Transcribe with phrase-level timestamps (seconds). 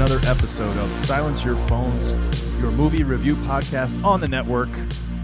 [0.00, 2.14] another episode of Silence Your Phones,
[2.58, 4.70] your movie review podcast on the network,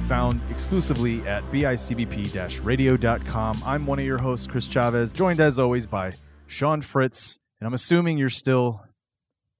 [0.06, 3.62] found exclusively at bicbp radio.com.
[3.64, 6.12] I'm one of your hosts, Chris Chavez, joined as always by
[6.46, 7.40] Sean Fritz.
[7.58, 8.82] And I'm assuming you're still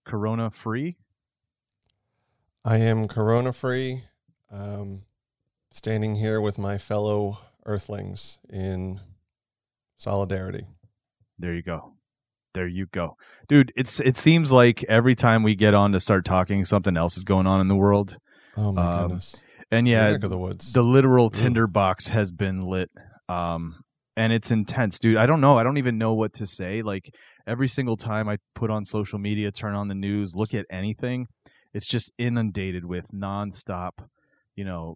[0.05, 0.99] corona free.
[2.63, 4.03] I am corona free,
[4.51, 5.05] um,
[5.71, 9.01] standing here with my fellow earthlings in
[9.97, 10.67] solidarity.
[11.39, 11.96] There you go.
[12.57, 13.17] There you go.
[13.49, 17.19] Dude, it's it seems like every time we get on to start talking, something else
[17.19, 18.17] is going on in the world.
[18.57, 19.37] Oh my Um, goodness.
[19.71, 20.73] And yeah, the woods.
[20.73, 22.91] the literal tinder box has been lit
[23.29, 23.83] um
[24.17, 27.13] and it's intense dude i don't know i don't even know what to say like
[27.47, 31.27] every single time i put on social media turn on the news look at anything
[31.75, 33.91] it's just inundated with nonstop
[34.55, 34.95] you know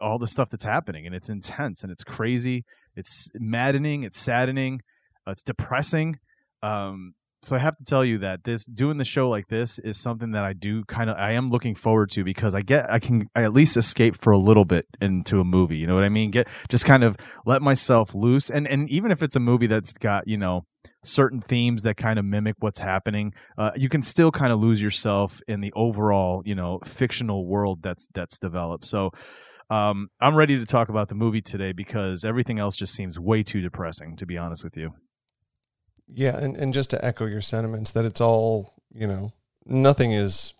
[0.00, 2.64] all the stuff that's happening and it's intense and it's crazy
[2.96, 4.80] it's maddening it's saddening
[5.26, 6.18] uh, it's depressing
[6.62, 7.14] um
[7.44, 10.30] so I have to tell you that this doing the show like this is something
[10.32, 13.26] that I do kind of I am looking forward to because I get I can
[13.34, 15.76] I at least escape for a little bit into a movie.
[15.76, 16.30] You know what I mean?
[16.30, 19.92] Get just kind of let myself loose and and even if it's a movie that's
[19.92, 20.64] got you know
[21.02, 24.80] certain themes that kind of mimic what's happening, uh, you can still kind of lose
[24.80, 28.86] yourself in the overall you know fictional world that's that's developed.
[28.86, 29.10] So.
[29.70, 33.42] Um, I'm ready to talk about the movie today because everything else just seems way
[33.42, 34.92] too depressing, to be honest with you.
[36.08, 39.32] Yeah, and, and just to echo your sentiments, that it's all, you know,
[39.66, 40.54] nothing is,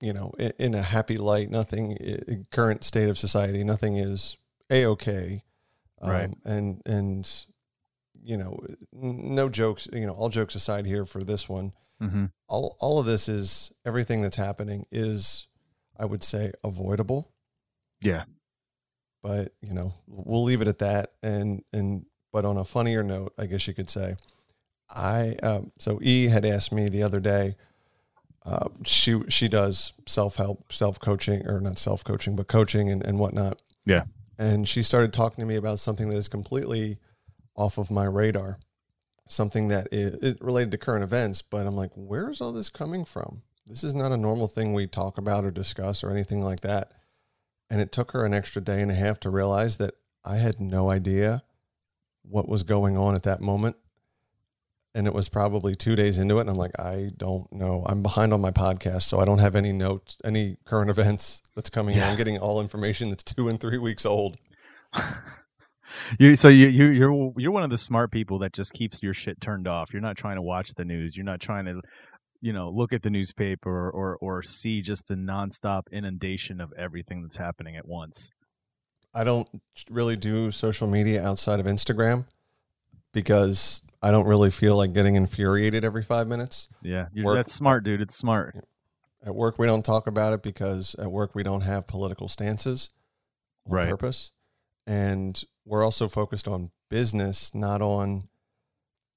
[0.00, 4.36] you know, in, in a happy light, nothing, current state of society, nothing is
[4.70, 5.42] A-OK.
[6.02, 6.30] Um, Right.
[6.44, 7.30] And, and,
[8.22, 8.58] you know,
[8.92, 11.72] no jokes, you know, all jokes aside here for this one,
[12.02, 12.26] Mm-hmm.
[12.46, 15.46] all all of this is everything that's happening is
[15.98, 17.32] I would say avoidable,
[18.02, 18.24] Yeah.
[19.22, 22.04] but you know, we'll leave it at that and and
[22.36, 24.16] but on a funnier note, I guess you could say
[24.90, 27.56] I um, so E had asked me the other day
[28.44, 33.62] uh, she she does self-help, self-coaching or not self-coaching, but coaching and, and whatnot.
[33.86, 34.02] Yeah.
[34.38, 36.98] And she started talking to me about something that is completely
[37.56, 38.58] off of my radar
[39.28, 43.06] something that is it related to current events, but I'm like, where's all this coming
[43.06, 43.42] from?
[43.66, 46.92] This is not a normal thing we talk about or discuss or anything like that.
[47.70, 50.60] And it took her an extra day and a half to realize that I had
[50.60, 51.42] no idea
[52.28, 53.76] what was going on at that moment.
[54.94, 56.42] And it was probably two days into it.
[56.42, 57.84] And I'm like, I don't know.
[57.86, 61.68] I'm behind on my podcast, so I don't have any notes, any current events that's
[61.68, 62.00] coming in.
[62.00, 62.10] Yeah.
[62.10, 64.38] I'm getting all information that's two and three weeks old.
[66.18, 69.14] You so you you you're you're one of the smart people that just keeps your
[69.14, 69.92] shit turned off.
[69.92, 71.16] You're not trying to watch the news.
[71.16, 71.80] You're not trying to
[72.40, 76.72] you know look at the newspaper or or, or see just the nonstop inundation of
[76.76, 78.30] everything that's happening at once.
[79.16, 79.48] I don't
[79.90, 82.26] really do social media outside of Instagram
[83.12, 86.68] because I don't really feel like getting infuriated every five minutes.
[86.82, 88.00] Yeah, Work- that's smart, dude.
[88.02, 88.56] It's smart.
[89.24, 92.90] At work, we don't talk about it because at work, we don't have political stances
[93.66, 93.88] on Right.
[93.88, 94.32] purpose.
[94.86, 98.28] And we're also focused on business, not on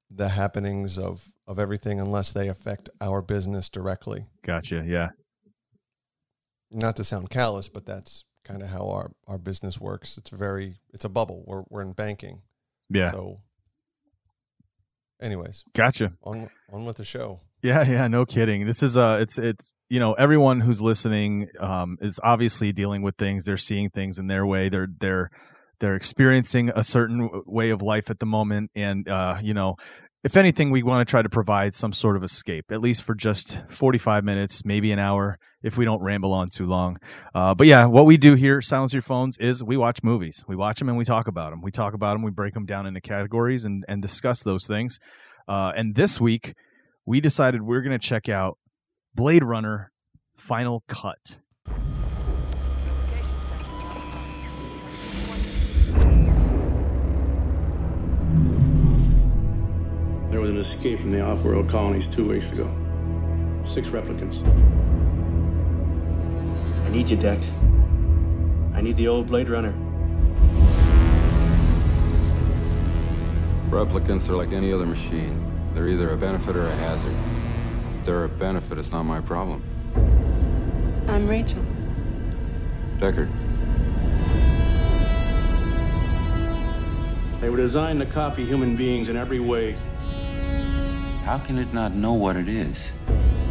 [0.09, 4.27] the happenings of of everything unless they affect our business directly.
[4.43, 4.83] Gotcha.
[4.85, 5.09] Yeah.
[6.71, 10.17] Not to sound callous, but that's kind of how our our business works.
[10.17, 11.43] It's very it's a bubble.
[11.45, 12.41] We're we're in banking.
[12.89, 13.11] Yeah.
[13.11, 13.41] So
[15.21, 16.13] anyways, Gotcha.
[16.23, 17.41] on on with the show.
[17.61, 18.65] Yeah, yeah, no kidding.
[18.65, 23.15] This is uh it's it's you know, everyone who's listening um is obviously dealing with
[23.17, 24.69] things, they're seeing things in their way.
[24.69, 25.29] They're they're
[25.79, 29.75] they're experiencing a certain way of life at the moment and uh you know,
[30.23, 33.15] if anything we want to try to provide some sort of escape at least for
[33.15, 36.97] just 45 minutes, maybe an hour if we don't ramble on too long.
[37.33, 40.43] Uh but yeah, what we do here Silence Your Phones is we watch movies.
[40.47, 41.61] We watch them and we talk about them.
[41.61, 44.99] We talk about them, we break them down into categories and and discuss those things.
[45.47, 46.53] Uh and this week
[47.05, 48.59] we decided we're going to check out
[49.15, 49.91] Blade Runner
[50.35, 51.39] Final Cut.
[60.29, 62.69] There was an escape from the off-world colonies two weeks ago.
[63.65, 64.37] Six replicants.
[66.85, 67.51] I need you, Dex.
[68.75, 69.73] I need the old Blade Runner.
[73.71, 75.45] Replicants are like any other machine.
[75.73, 77.15] They're either a benefit or a hazard.
[77.99, 79.63] If they're a benefit, it's not my problem.
[81.07, 81.63] I'm Rachel.
[82.99, 83.31] Deckard,
[87.41, 89.75] They were designed to copy human beings in every way.
[91.29, 92.89] How can it not know what it is?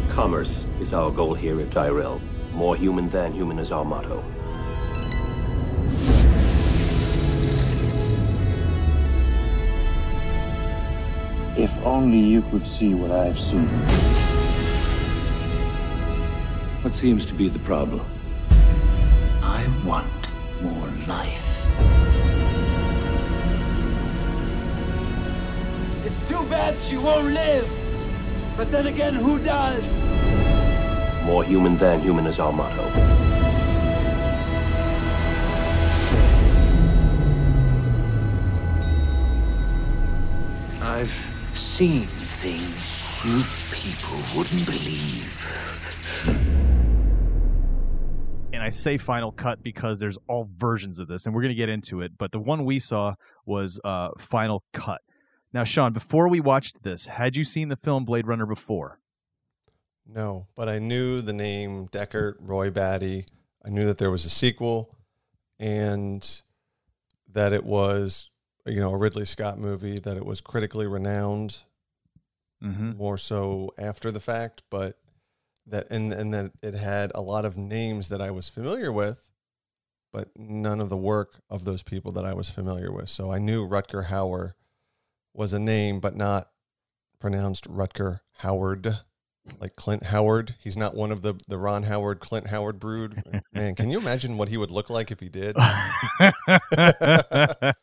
[0.09, 2.19] Commerce is our goal here at Tyrell.
[2.53, 4.21] More human than human is our motto.
[11.55, 13.69] If only you could see what I've seen.
[16.81, 18.05] What seems to be the problem?
[19.41, 20.11] I want
[20.61, 21.88] more life.
[26.29, 27.67] Too bad she won't live.
[28.55, 29.83] But then again, who does?
[31.25, 32.83] More human than human is our motto.
[40.81, 41.11] I've
[41.55, 45.35] seen things you people wouldn't believe.
[48.53, 51.55] And I say Final Cut because there's all versions of this, and we're going to
[51.55, 52.17] get into it.
[52.17, 53.15] But the one we saw
[53.45, 55.01] was uh, Final Cut.
[55.51, 58.99] Now, Sean, before we watched this, had you seen the film Blade Runner before?
[60.05, 63.25] No, but I knew the name Deckard, Roy Batty.
[63.65, 64.95] I knew that there was a sequel
[65.59, 66.41] and
[67.31, 68.29] that it was,
[68.65, 71.59] you know, a Ridley Scott movie, that it was critically renowned
[72.61, 72.97] Mm-hmm.
[72.97, 74.97] more so after the fact, but
[75.65, 79.29] that and and that it had a lot of names that I was familiar with,
[80.11, 83.07] but none of the work of those people that I was familiar with.
[83.09, 84.55] So I knew Rutger Hauer
[85.39, 86.49] was a name, but not
[87.19, 88.99] pronounced Rutger Howard,
[89.59, 90.55] like Clint Howard.
[90.59, 93.23] He's not one of the the Ron Howard, Clint Howard brood.
[93.53, 95.55] Man, can you imagine what he would look like if he did?
[96.99, 97.73] I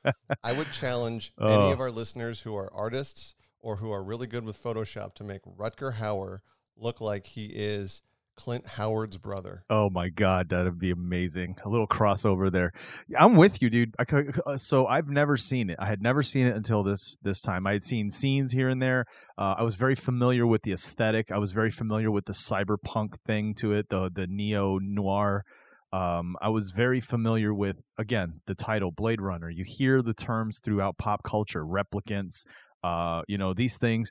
[0.57, 1.73] would challenge any Oh.
[1.73, 5.43] of our listeners who are artists or who are really good with Photoshop to make
[5.45, 6.41] Rutger Hauer
[6.77, 8.03] look like he is
[8.37, 9.65] Clint Howard's brother.
[9.71, 11.57] Oh my god, that'd be amazing.
[11.65, 12.73] A little crossover there.
[13.19, 13.95] I'm with you, dude.
[13.99, 14.05] I
[14.47, 15.77] uh, so I've never seen it.
[15.79, 17.67] I had never seen it until this this time.
[17.67, 19.07] I had seen scenes here and there.
[19.39, 21.33] Uh, I was very familiar with the aesthetic.
[21.33, 25.45] I was very familiar with the cyberpunk thing to it, the the neo noir.
[25.93, 29.49] Um, I was very familiar with again the title Blade Runner.
[29.49, 32.45] You hear the terms throughout pop culture, replicants,
[32.83, 34.11] uh, you know these things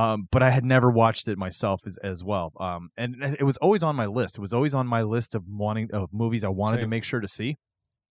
[0.00, 2.52] um, but I had never watched it myself as, as well.
[2.58, 4.38] Um, and, and it was always on my list.
[4.38, 7.20] It was always on my list of wanting of movies I wanted to make sure
[7.20, 7.58] to see.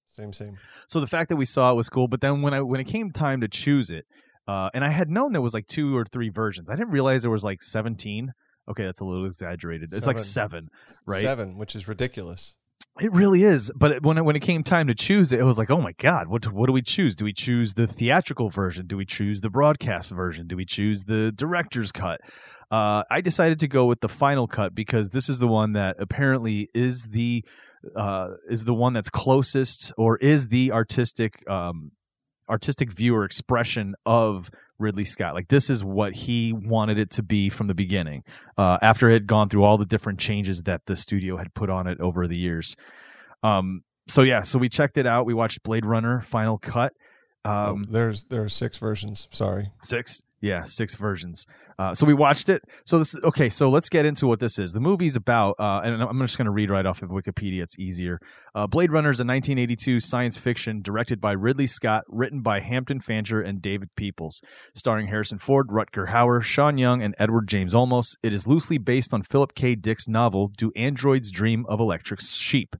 [0.07, 0.57] Same, same.
[0.87, 2.07] So the fact that we saw it was cool.
[2.07, 4.05] But then when I when it came time to choose it,
[4.47, 6.69] uh, and I had known there was like two or three versions.
[6.69, 8.33] I didn't realize there was like seventeen.
[8.69, 9.89] Okay, that's a little exaggerated.
[9.91, 10.67] It's like seven,
[11.07, 11.21] right?
[11.21, 12.55] Seven, which is ridiculous.
[12.99, 13.71] It really is.
[13.75, 15.93] But when it, when it came time to choose it, it was like, oh my
[15.93, 17.15] god, what what do we choose?
[17.15, 18.87] Do we choose the theatrical version?
[18.87, 20.47] Do we choose the broadcast version?
[20.47, 22.19] Do we choose the director's cut?
[22.71, 25.95] Uh, I decided to go with the final cut because this is the one that
[25.99, 27.43] apparently is the
[27.95, 31.91] uh, is the one that's closest or is the artistic um,
[32.49, 35.33] artistic viewer expression of Ridley Scott.
[35.33, 38.23] Like this is what he wanted it to be from the beginning.
[38.57, 41.69] Uh, after it had gone through all the different changes that the studio had put
[41.69, 42.75] on it over the years.
[43.43, 45.25] Um, so yeah, so we checked it out.
[45.25, 46.93] We watched Blade Runner Final Cut.
[47.45, 49.27] Oh, Um, there's there are six versions.
[49.31, 49.71] Sorry.
[49.83, 50.23] six.
[50.41, 51.45] Yeah, six versions.
[51.77, 52.61] Uh, so we watched it.
[52.85, 53.49] So this okay.
[53.49, 54.71] So let's get into what this is.
[54.71, 57.61] The movie's about, uh, and I'm just going to read right off of Wikipedia.
[57.61, 58.19] It's easier.
[58.55, 63.01] Uh, Blade Runner is a 1982 science fiction directed by Ridley Scott, written by Hampton
[63.01, 64.41] Fancher and David Peoples,
[64.73, 68.15] starring Harrison Ford, Rutger Hauer, Sean Young, and Edward James Olmos.
[68.23, 69.75] It is loosely based on Philip K.
[69.75, 72.77] Dick's novel "Do Androids Dream of Electric Sheep?"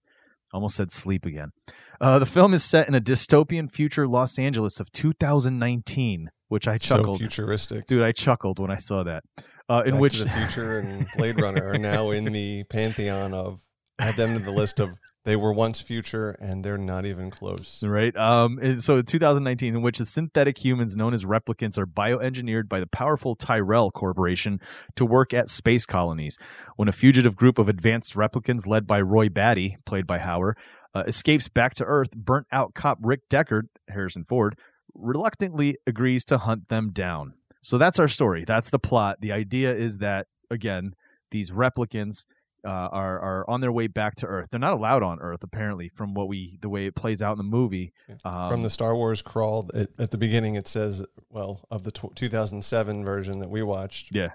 [0.54, 1.51] Almost said sleep again.
[2.00, 6.77] Uh, the film is set in a dystopian future Los Angeles of 2019 which I
[6.77, 7.20] chuckled.
[7.20, 8.03] So futuristic, dude.
[8.03, 9.24] I chuckled when I saw that.
[9.70, 13.62] Uh, in Back which the Future and Blade Runner are now in the pantheon of
[14.00, 14.89] add them to the list of
[15.25, 17.84] they were once future and they're not even close.
[17.84, 18.15] Right.
[18.15, 18.79] Um.
[18.79, 23.36] So 2019, in which the synthetic humans known as replicants are bioengineered by the powerful
[23.36, 24.60] Tyrell Corporation
[24.96, 26.38] to work at space colonies.
[26.77, 30.53] When a fugitive group of advanced replicants led by Roy Batty, played by Hauer,
[30.96, 34.58] uh, escapes back to Earth, burnt out cop Rick Deckard, Harrison Ford,
[35.00, 37.34] reluctantly agrees to hunt them down.
[37.62, 38.46] So that's our story.
[38.46, 39.18] That's the plot.
[39.22, 40.94] The idea is that again,
[41.32, 42.25] these replicants
[42.65, 44.50] uh, are are on their way back to Earth.
[44.51, 47.38] They're not allowed on Earth, apparently, from what we the way it plays out in
[47.38, 47.94] the movie.
[48.25, 51.91] Um, from the Star Wars crawl, it, at the beginning, it says, well, of the
[51.91, 54.32] tw- 2007 version that we watched, yeah,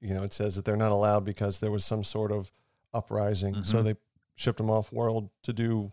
[0.00, 2.52] you know, it says that they're not allowed because there was some sort of
[2.94, 3.62] uprising, mm-hmm.
[3.62, 3.94] so they
[4.36, 5.92] shipped them off world to do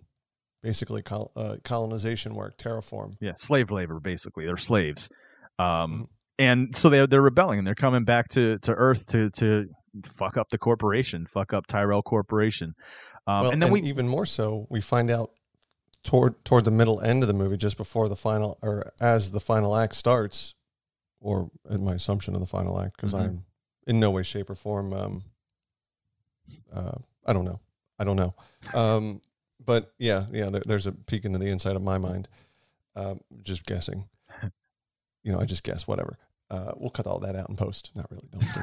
[0.67, 3.13] basically col- uh, colonization work, terraform.
[3.21, 4.01] Yeah, slave labor.
[4.01, 5.09] Basically, they're slaves.
[5.57, 6.03] Um, mm-hmm.
[6.39, 9.67] and so they're they're rebelling and they're coming back to to Earth to to
[10.17, 12.73] fuck up the corporation, fuck up Tyrell Corporation.
[13.25, 15.31] Um, well, and then and we even more so, we find out
[16.03, 19.39] toward toward the middle end of the movie, just before the final or as the
[19.39, 20.53] final act starts,
[21.21, 23.23] or in my assumption of the final act, because mm-hmm.
[23.23, 23.45] I'm
[23.87, 24.91] in no way, shape, or form.
[24.91, 25.23] Um,
[26.73, 27.61] uh, I don't know.
[27.99, 28.35] I don't know.
[28.73, 29.21] Um,
[29.63, 32.27] but yeah, yeah, there, there's a peek into the inside of my mind.
[32.95, 34.07] Um, just guessing.
[35.23, 35.87] you know, I just guess.
[35.87, 36.17] Whatever.
[36.49, 37.91] Uh, we'll cut all that out in post.
[37.93, 38.27] Not really.
[38.31, 38.61] Don't do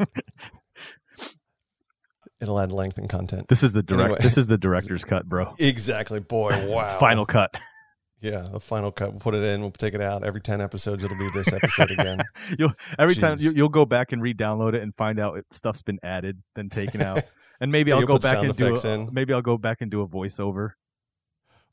[0.00, 0.08] it.
[2.40, 3.48] It'll add length and content.
[3.48, 4.04] This is the direct.
[4.04, 4.18] Anyway.
[4.20, 5.54] This is the director's cut, bro.
[5.58, 6.68] Exactly, boy.
[6.68, 6.98] Wow.
[6.98, 7.54] final cut.
[8.20, 9.12] Yeah, the final cut.
[9.12, 9.60] We'll put it in.
[9.60, 10.24] We'll take it out.
[10.24, 12.22] Every ten episodes, it'll be this episode again.
[12.58, 13.20] you'll every Jeez.
[13.20, 16.70] time you, will go back and re-download it and find out stuff's been added, then
[16.70, 17.22] taken out.
[17.60, 19.08] And maybe I'll go back and do a, in.
[19.12, 20.72] maybe I'll go back and do a voiceover.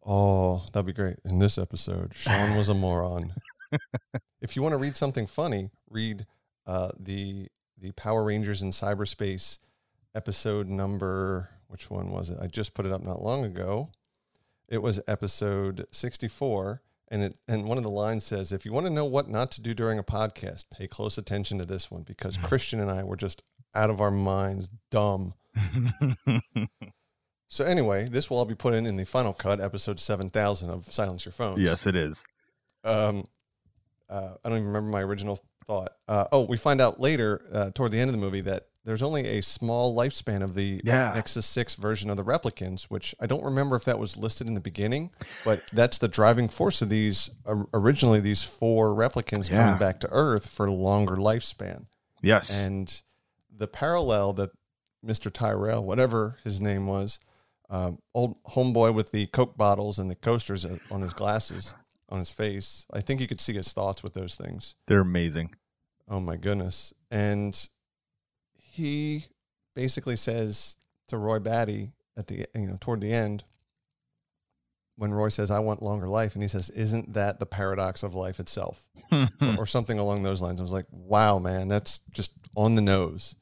[0.05, 1.17] Oh, that'd be great.
[1.25, 3.33] In this episode, Sean was a moron.
[4.41, 6.25] if you want to read something funny, read
[6.65, 7.47] uh, the
[7.77, 9.59] the Power Rangers in cyberspace
[10.15, 11.49] episode number.
[11.67, 12.37] Which one was it?
[12.41, 13.89] I just put it up not long ago.
[14.67, 18.73] It was episode sixty four, and it and one of the lines says, "If you
[18.73, 21.91] want to know what not to do during a podcast, pay close attention to this
[21.91, 23.43] one because Christian and I were just
[23.75, 25.33] out of our minds, dumb."
[27.47, 30.69] so anyway, this will all be put in in the final cut, episode seven thousand
[30.69, 31.59] of Silence Your Phone.
[31.59, 32.25] Yes, it is.
[32.83, 33.25] Um,
[34.09, 35.93] uh, I don't even remember my original thought.
[36.07, 39.03] Uh, oh, we find out later uh, toward the end of the movie that there's
[39.03, 41.13] only a small lifespan of the yeah.
[41.13, 44.55] Nexus 6 version of the replicants, which I don't remember if that was listed in
[44.55, 45.11] the beginning,
[45.45, 49.63] but that's the driving force of these uh, originally these four replicants yeah.
[49.63, 51.85] coming back to Earth for a longer lifespan.
[52.23, 52.65] Yes.
[52.65, 53.01] And
[53.61, 54.49] the parallel that
[55.05, 55.31] Mr.
[55.31, 57.19] Tyrell, whatever his name was,
[57.69, 61.75] um, old homeboy with the Coke bottles and the coasters on his glasses,
[62.09, 62.87] on his face.
[62.91, 64.73] I think you could see his thoughts with those things.
[64.87, 65.53] They're amazing.
[66.09, 66.91] Oh my goodness.
[67.11, 67.55] And
[68.57, 69.27] he
[69.75, 70.75] basically says
[71.07, 73.43] to Roy Batty at the you know toward the end
[74.97, 78.13] when Roy says I want longer life and he says isn't that the paradox of
[78.13, 80.59] life itself or, or something along those lines.
[80.59, 83.35] I was like, "Wow, man, that's just on the nose."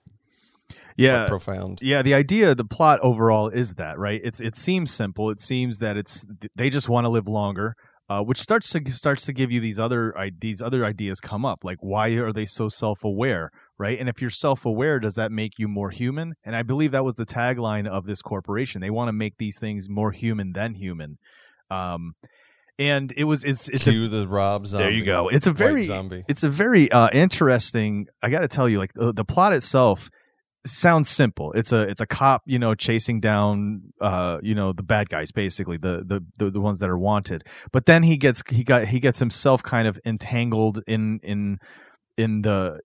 [1.00, 5.30] Yeah profound yeah the idea the plot overall is that right it's it seems simple
[5.30, 6.26] it seems that it's
[6.56, 7.76] they just want to live longer
[8.10, 11.64] uh, which starts to starts to give you these other these other ideas come up
[11.64, 15.68] like why are they so self-aware right and if you're self-aware does that make you
[15.68, 19.14] more human and i believe that was the tagline of this corporation they want to
[19.14, 21.18] make these things more human than human
[21.72, 22.16] um,
[22.80, 24.86] and it was it's it's Cue a, the Rob zombie.
[24.86, 25.28] There you go.
[25.28, 26.24] It's a very zombie.
[26.30, 28.08] It's a very uh, interesting.
[28.24, 30.10] I got to tell you, like the, the plot itself
[30.66, 31.52] sounds simple.
[31.54, 35.32] It's a it's a cop, you know, chasing down uh, you know, the bad guys
[35.32, 37.44] basically, the, the the the ones that are wanted.
[37.72, 41.60] But then he gets he got he gets himself kind of entangled in in
[42.18, 42.80] in the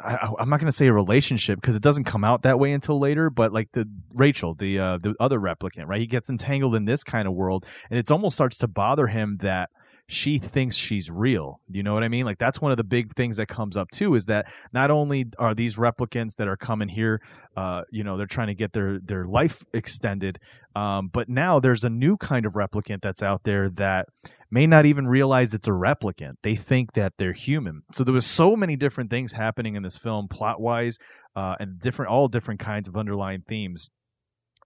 [0.00, 2.72] I, am not going to say a relationship because it doesn't come out that way
[2.72, 3.30] until later.
[3.30, 6.00] But like the Rachel, the uh, the other replicant, right?
[6.00, 9.38] He gets entangled in this kind of world, and it almost starts to bother him
[9.40, 9.70] that
[10.12, 11.60] she thinks she's real.
[11.68, 12.24] You know what I mean?
[12.24, 15.26] Like that's one of the big things that comes up too is that not only
[15.38, 17.20] are these replicants that are coming here,
[17.56, 20.38] uh, you know, they're trying to get their their life extended,
[20.74, 24.06] um, but now there's a new kind of replicant that's out there that
[24.50, 26.34] may not even realize it's a replicant.
[26.42, 27.82] They think that they're human.
[27.94, 30.98] So there was so many different things happening in this film, plot wise,
[31.34, 33.88] uh, and different all different kinds of underlying themes.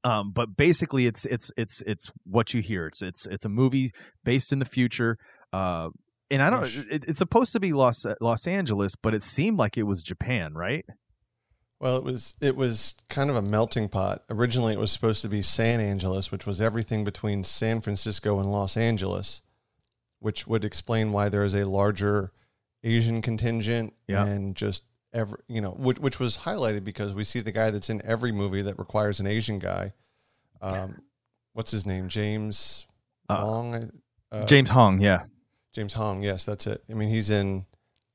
[0.07, 2.87] Um, but basically, it's it's it's it's what you hear.
[2.87, 3.91] It's it's it's a movie
[4.25, 5.17] based in the future.
[5.53, 5.91] Uh,
[6.31, 6.65] and I don't.
[6.91, 10.55] It, it's supposed to be Los Los Angeles, but it seemed like it was Japan,
[10.55, 10.85] right?
[11.79, 14.25] Well, it was it was kind of a melting pot.
[14.31, 18.51] Originally, it was supposed to be San Angeles, which was everything between San Francisco and
[18.51, 19.43] Los Angeles,
[20.19, 22.33] which would explain why there is a larger
[22.83, 24.25] Asian contingent Yeah.
[24.25, 27.91] and just every you know, which, which was highlighted because we see the guy that's
[27.91, 29.93] in every movie that requires an Asian guy.
[30.63, 31.03] Um,
[31.53, 32.09] what's his name?
[32.09, 32.87] James
[33.29, 33.91] Uh, Hong.
[34.33, 35.25] Uh, James Hong, yeah.
[35.77, 36.83] James Hong, yes, that's it.
[36.91, 37.67] I mean, he's in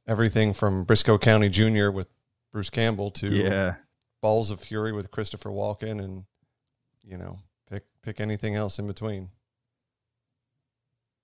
[0.08, 1.92] everything from Brisco County Jr.
[1.92, 2.08] with
[2.52, 3.76] Bruce Campbell to Yeah.
[4.20, 6.24] Balls of Fury with Christopher Walken, and
[7.04, 7.38] you know,
[7.70, 9.30] pick pick anything else in between.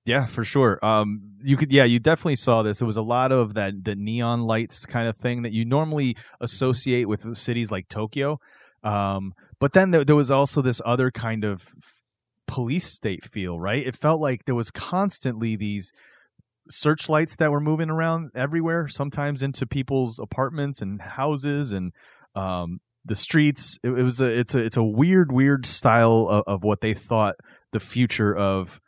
[0.06, 0.80] Yeah, for sure.
[0.86, 2.78] Um, you could, yeah, you definitely saw this.
[2.78, 6.16] There was a lot of that, the neon lights kind of thing that you normally
[6.40, 8.40] associate with cities like Tokyo.
[8.84, 11.74] Um, but then there, there was also this other kind of
[12.46, 13.86] police state feel, right?
[13.86, 15.92] It felt like there was constantly these
[16.70, 21.92] searchlights that were moving around everywhere, sometimes into people's apartments and houses and
[22.36, 23.78] um, the streets.
[23.84, 26.94] It, it was a, it's a, it's a weird, weird style of, of what they
[26.94, 27.36] thought
[27.72, 28.80] the future of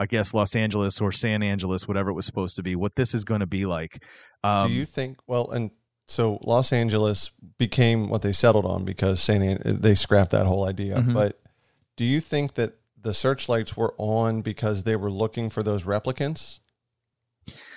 [0.00, 3.14] I guess Los Angeles or San Angeles, whatever it was supposed to be, what this
[3.14, 4.02] is going to be like.
[4.42, 5.18] Um, Do you think?
[5.28, 5.70] Well, and
[6.08, 10.64] so Los Angeles became what they settled on because San An- they scrapped that whole
[10.66, 10.96] idea.
[10.96, 11.14] Mhm.
[11.14, 11.40] But
[11.96, 16.58] do you think that the searchlights were on because they were looking for those replicants,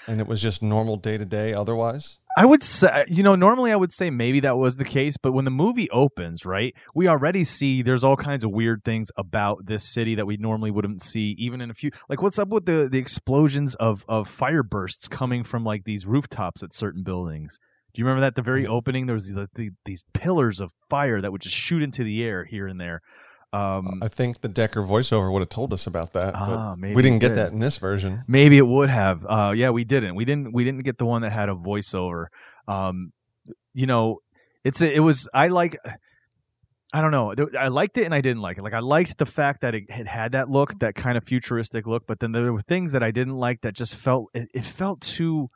[0.08, 2.20] and it was just normal day to day otherwise?
[2.38, 5.32] I would say, you know, normally I would say maybe that was the case, but
[5.32, 9.66] when the movie opens, right, we already see there's all kinds of weird things about
[9.68, 11.92] this city that we normally wouldn't see, even in a few.
[12.10, 16.06] Like, what's up with the the explosions of of fire bursts coming from like these
[16.06, 17.58] rooftops at certain buildings?
[17.94, 19.06] Do you remember that at the very opening?
[19.06, 22.44] There was the, the, these pillars of fire that would just shoot into the air
[22.44, 23.00] here and there.
[23.56, 26.36] Um, I think the Deckard voiceover would have told us about that.
[26.36, 27.38] Ah, but maybe we didn't get did.
[27.38, 28.24] that in this version.
[28.28, 29.26] Maybe it would have.
[29.26, 30.16] Uh, yeah, we didn't.
[30.16, 30.54] We didn't.
[30.54, 32.26] We didn't get the one that had a voiceover.
[32.68, 33.14] Um,
[33.74, 34.20] you know,
[34.66, 35.30] it's a, it was.
[35.34, 35.78] I like.
[36.94, 37.34] I don't know.
[37.60, 38.64] I liked it and I didn't like it.
[38.64, 41.86] Like I liked the fact that it had had that look, that kind of futuristic
[41.86, 42.08] look.
[42.08, 44.30] But then there were things that I didn't like that just felt.
[44.34, 45.50] It, it felt too.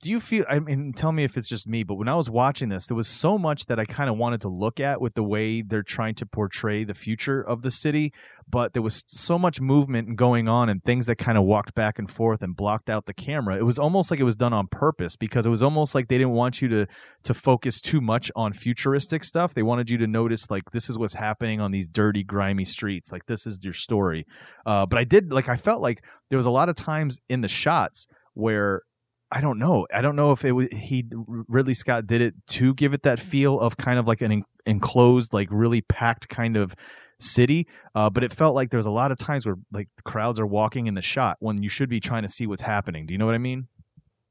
[0.00, 0.44] Do you feel?
[0.48, 1.82] I mean, tell me if it's just me.
[1.82, 4.40] But when I was watching this, there was so much that I kind of wanted
[4.42, 8.12] to look at with the way they're trying to portray the future of the city
[8.50, 11.98] but there was so much movement going on and things that kind of walked back
[11.98, 13.56] and forth and blocked out the camera.
[13.56, 16.18] It was almost like it was done on purpose because it was almost like they
[16.18, 16.86] didn't want you to
[17.24, 19.54] to focus too much on futuristic stuff.
[19.54, 23.12] They wanted you to notice like this is what's happening on these dirty, grimy streets.
[23.12, 24.26] Like this is your story.
[24.64, 27.42] Uh, but I did like I felt like there was a lot of times in
[27.42, 28.82] the shots where
[29.30, 29.86] I don't know.
[29.92, 33.20] I don't know if it was he Ridley Scott did it to give it that
[33.20, 36.74] feel of kind of like an en- enclosed, like really packed kind of
[37.20, 37.66] city.
[37.94, 40.46] Uh, but it felt like there was a lot of times where like crowds are
[40.46, 43.06] walking in the shot when you should be trying to see what's happening.
[43.06, 43.68] Do you know what I mean?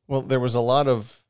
[0.07, 1.23] Well, there was a lot of.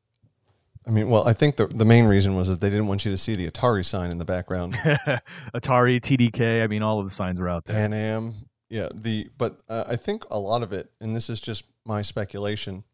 [0.86, 3.10] I mean, well, I think the the main reason was that they didn't want you
[3.10, 4.74] to see the Atari sign in the background.
[5.54, 6.62] Atari, TDK.
[6.62, 7.76] I mean, all of the signs were out there.
[7.76, 8.34] Pan Am,
[8.70, 8.88] yeah.
[8.94, 12.84] The but uh, I think a lot of it, and this is just my speculation,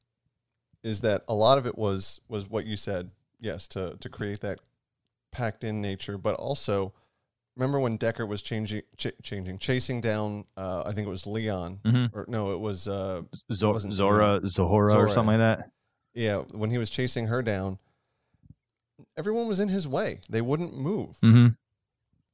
[0.85, 3.11] is that a lot of it was was what you said.
[3.41, 4.61] Yes, to to create that
[5.33, 6.93] packed in nature, but also
[7.57, 10.45] remember when Deckard was changing ch- changing chasing down.
[10.57, 12.11] Uh, I think it was Leon, Mhm.
[12.15, 14.97] or no, it was uh, Zo- it Zhora, Leon.
[14.97, 15.71] Or something like that.
[16.15, 17.79] Yeah, when he was chasing her down,
[19.17, 20.21] everyone was in his way.
[20.29, 21.19] They wouldn't move.
[21.23, 21.49] Mm-hmm.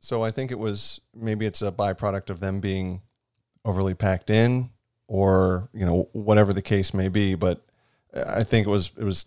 [0.01, 3.03] So I think it was maybe it's a byproduct of them being
[3.65, 4.71] overly packed in,
[5.09, 7.35] or you know whatever the case may be.
[7.35, 7.65] But
[8.15, 9.27] I think it was it was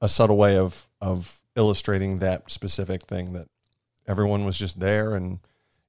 [0.00, 3.46] a subtle way of of illustrating that specific thing that
[4.06, 5.38] everyone was just there and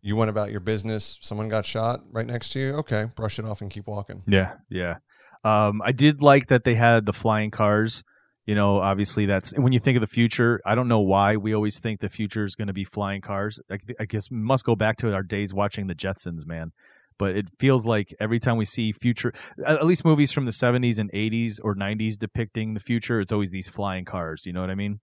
[0.02, 1.18] you went about your business.
[1.22, 2.74] Someone got shot right next to you.
[2.76, 4.22] Okay, brush it off and keep walking.
[4.28, 4.98] Yeah, yeah.
[5.46, 8.04] Um, I did like that they had the flying cars.
[8.46, 10.60] You know, obviously that's when you think of the future.
[10.66, 13.60] I don't know why we always think the future is going to be flying cars.
[13.72, 16.74] I, I guess must go back to our days watching the Jetsons, man.
[17.18, 19.34] But it feels like every time we see future,
[19.66, 23.52] at least movies from the '70s and '80s or '90s depicting the future, it's always
[23.52, 24.46] these flying cars.
[24.46, 25.00] You know what I mean?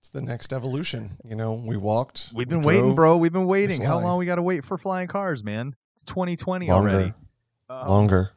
[0.00, 1.18] It's the next evolution.
[1.24, 2.30] You know, we walked.
[2.34, 3.16] We've we been waiting, drove, bro.
[3.18, 3.82] We've been waiting.
[3.82, 5.76] How long we got to wait for flying cars, man?
[5.94, 6.90] It's 2020 Longer.
[6.90, 7.14] already.
[7.70, 8.32] Um, Longer.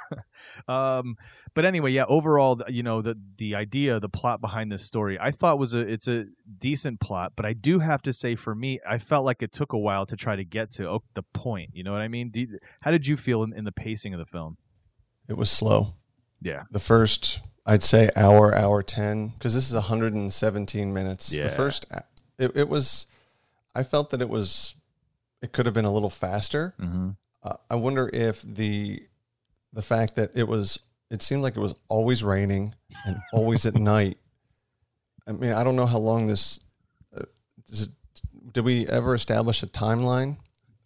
[0.68, 1.16] um,
[1.54, 2.04] but anyway, yeah.
[2.08, 5.78] Overall, you know, the the idea, the plot behind this story, I thought was a
[5.78, 6.24] it's a
[6.58, 7.32] decent plot.
[7.36, 10.06] But I do have to say, for me, I felt like it took a while
[10.06, 11.70] to try to get to oh, the point.
[11.72, 12.30] You know what I mean?
[12.30, 12.46] Do
[12.80, 14.56] how did you feel in, in the pacing of the film?
[15.28, 15.94] It was slow.
[16.44, 16.64] Yeah.
[16.70, 21.32] The first, I'd say, hour, hour 10, because this is 117 minutes.
[21.32, 21.44] Yeah.
[21.44, 21.86] The first,
[22.38, 23.06] it, it was,
[23.74, 24.74] I felt that it was,
[25.42, 26.74] it could have been a little faster.
[26.78, 27.10] Mm-hmm.
[27.44, 29.02] Uh, I wonder if the,
[29.72, 30.78] the fact that it was,
[31.10, 34.18] it seemed like it was always raining and always at night.
[35.28, 36.58] I mean, I don't know how long this,
[37.16, 37.22] uh,
[37.70, 37.88] it,
[38.52, 40.38] did we ever establish a timeline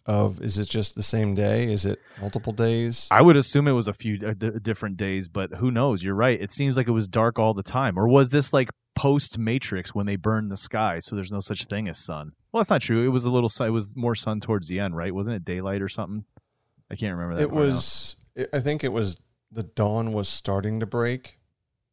[0.05, 1.71] of, is it just the same day?
[1.71, 3.07] Is it multiple days?
[3.11, 6.03] I would assume it was a few uh, d- different days, but who knows?
[6.03, 6.39] You're right.
[6.41, 7.97] It seems like it was dark all the time.
[7.97, 11.65] Or was this like post Matrix when they burned the sky, so there's no such
[11.65, 12.31] thing as sun?
[12.51, 13.05] Well, that's not true.
[13.05, 13.51] It was a little.
[13.63, 15.13] It was more sun towards the end, right?
[15.13, 16.25] Wasn't it daylight or something?
[16.91, 17.43] I can't remember that.
[17.43, 19.17] it was it, i think it was
[19.51, 21.39] the dawn was starting to break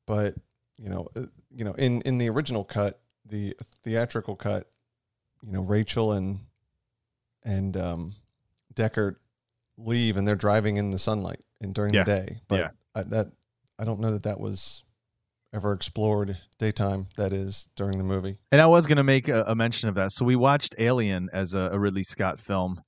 [0.06, 0.34] but
[0.76, 4.70] you know uh, you know in in the original cut the theatrical cut
[5.42, 6.40] you know rachel and
[7.44, 8.14] and um
[8.74, 9.16] deckard
[9.78, 12.04] leave and they're driving in the sunlight and during Yeah.
[12.04, 12.68] the day but Yeah.
[12.94, 13.26] I, that
[13.78, 14.84] i don't know that that was
[15.52, 19.42] ever explored daytime that is during the movie And I was going to make a,
[19.44, 20.12] a mention of that.
[20.12, 22.82] So we watched Alien as a, a Ridley Scott film,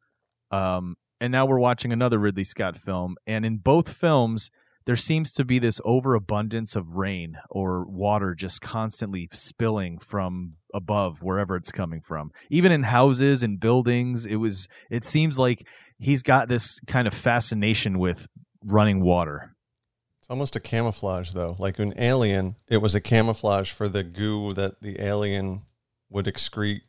[0.51, 3.17] um, and now we're watching another Ridley Scott film.
[3.27, 4.51] And in both films,
[4.87, 11.23] there seems to be this overabundance of rain or water just constantly spilling from above
[11.23, 12.31] wherever it's coming from.
[12.51, 14.67] Even in houses and buildings, it was.
[14.91, 15.67] It seems like
[15.99, 18.29] he's got this kind of fascination with
[18.65, 19.55] running water.
[20.21, 21.57] It's almost a camouflage, though.
[21.59, 25.63] Like an Alien, it was a camouflage for the goo that the alien
[26.11, 26.83] would excrete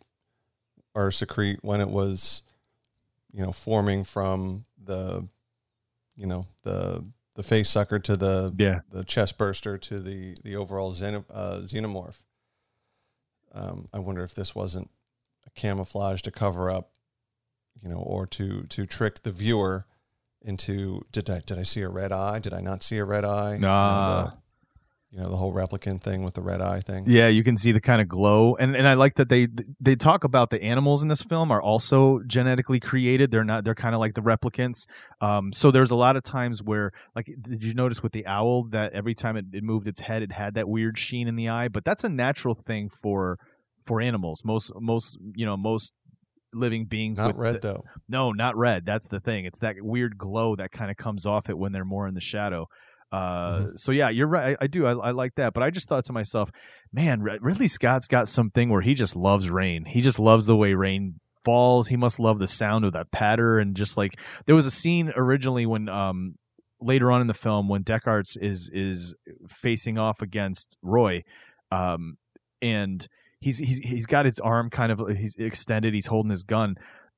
[0.94, 2.44] or secrete when it was,
[3.32, 5.28] you know, forming from the,
[6.16, 8.82] you know, the the face sucker to the Yeah.
[8.90, 12.22] the chest burster to the the overall xeno, uh, xenomorph.
[13.54, 14.90] Um, I wonder if this wasn't
[15.46, 16.92] a camouflage to cover up,
[17.82, 19.86] you know, or to to trick the viewer
[20.42, 22.40] into did I did I see a red eye?
[22.40, 23.54] Did I not see a red eye?
[23.54, 24.34] You know, Ah.
[25.12, 27.04] You know the whole replicant thing with the red eye thing.
[27.08, 29.48] Yeah, you can see the kind of glow, and and I like that they
[29.80, 33.32] they talk about the animals in this film are also genetically created.
[33.32, 33.64] They're not.
[33.64, 34.86] They're kind of like the replicants.
[35.20, 38.66] Um, so there's a lot of times where, like, did you notice with the owl
[38.72, 41.50] that every time it, it moved its head, it had that weird sheen in the
[41.50, 41.70] eye?
[41.70, 43.40] But that's a natural thing for
[43.86, 44.44] for animals.
[44.46, 45.94] Most most you know most
[46.54, 47.84] living beings Not red the- though.
[48.08, 48.86] no, not red.
[48.86, 49.46] That's the thing.
[49.46, 52.22] It's that weird glow that kind of comes off it when they're more in the
[52.22, 52.68] shadow.
[53.12, 54.56] Uh, So yeah, you're right.
[54.60, 54.86] I, I do.
[54.86, 55.54] I, I like that.
[55.54, 56.52] But I just thought to myself,
[56.94, 59.86] man, Rid- Ridley Scott's got something where he just loves rain.
[59.86, 61.88] He just loves the way rain falls.
[61.88, 65.12] He must love the sound of that patter and just like there was a scene
[65.16, 66.36] originally when um
[66.82, 69.16] later on in the film when Deckard's is is
[69.48, 71.24] facing off against Roy,
[71.72, 72.18] um,
[72.62, 73.08] and
[73.40, 75.94] he's he's he's got his arm kind of he's extended.
[75.94, 76.76] He's holding his gun.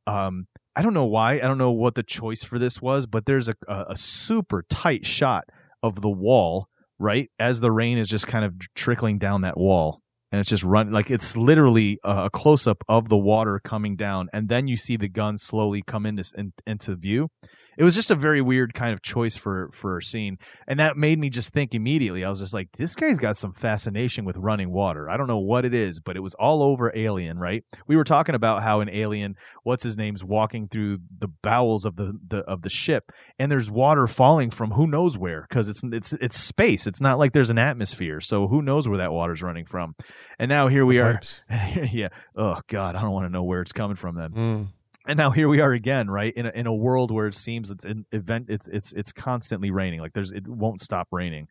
[0.08, 1.34] Um, I don't know why.
[1.34, 4.64] I don't know what the choice for this was, but there's a a, a super
[4.70, 5.46] tight shot
[5.84, 6.68] of the wall
[7.00, 10.64] right as the rain is just kind of trickling down that wall and it's just
[10.64, 14.68] run like it's literally a, a close up of the water coming down and then
[14.68, 17.30] you see the gun slowly come into in, into view
[17.78, 20.38] it was just a very weird kind of choice for for a scene.
[20.68, 22.24] And that made me just think immediately.
[22.24, 25.10] I was just like this guy's got some fascination with running water.
[25.10, 27.64] I don't know what it is but it was all over alien right?
[27.88, 31.96] We were talking about how an alien what's his name's walking through the bowels of
[31.96, 35.82] the, the of the ship and there's water falling from who knows where because it's
[35.84, 36.88] it's it's space.
[36.88, 38.22] It's not like there's an atmosphere.
[38.22, 39.96] So who knows where that water's running from?
[40.40, 41.22] And now here we are
[41.92, 42.10] yeah.
[42.36, 44.32] Oh god i don't want to know where it's coming from then.
[44.32, 44.68] Mm.
[45.08, 47.72] And now here we are again right in a, in a world where it seems
[47.72, 51.48] it's an event it's it's it's constantly raining like there's it won't stop raining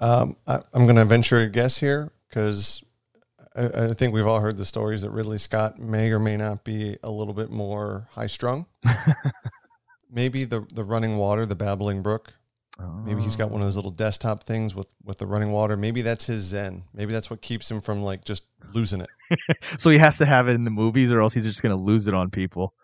[0.00, 2.82] Um, I, I'm going to venture a guess here because
[3.54, 6.64] I, I think we've all heard the stories that Ridley Scott may or may not
[6.64, 8.66] be a little bit more high strung.
[10.10, 12.34] Maybe the the running water, the babbling brook.
[13.04, 13.52] Maybe he's got oh.
[13.52, 15.76] one of those little desktop things with with the running water.
[15.76, 16.84] Maybe that's his zen.
[16.94, 19.10] Maybe that's what keeps him from like just losing it.
[19.78, 21.82] so he has to have it in the movies or else he's just going to
[21.82, 22.74] lose it on people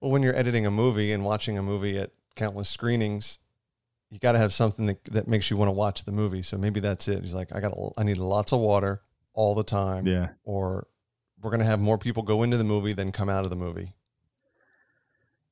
[0.00, 3.38] Well, when you're editing a movie and watching a movie at countless screenings,
[4.10, 6.42] you got to have something that, that makes you want to watch the movie.
[6.42, 7.22] So maybe that's it.
[7.22, 9.02] He's like, I got, I need lots of water
[9.34, 10.06] all the time.
[10.06, 10.30] Yeah.
[10.44, 10.86] Or
[11.42, 13.94] we're gonna have more people go into the movie than come out of the movie.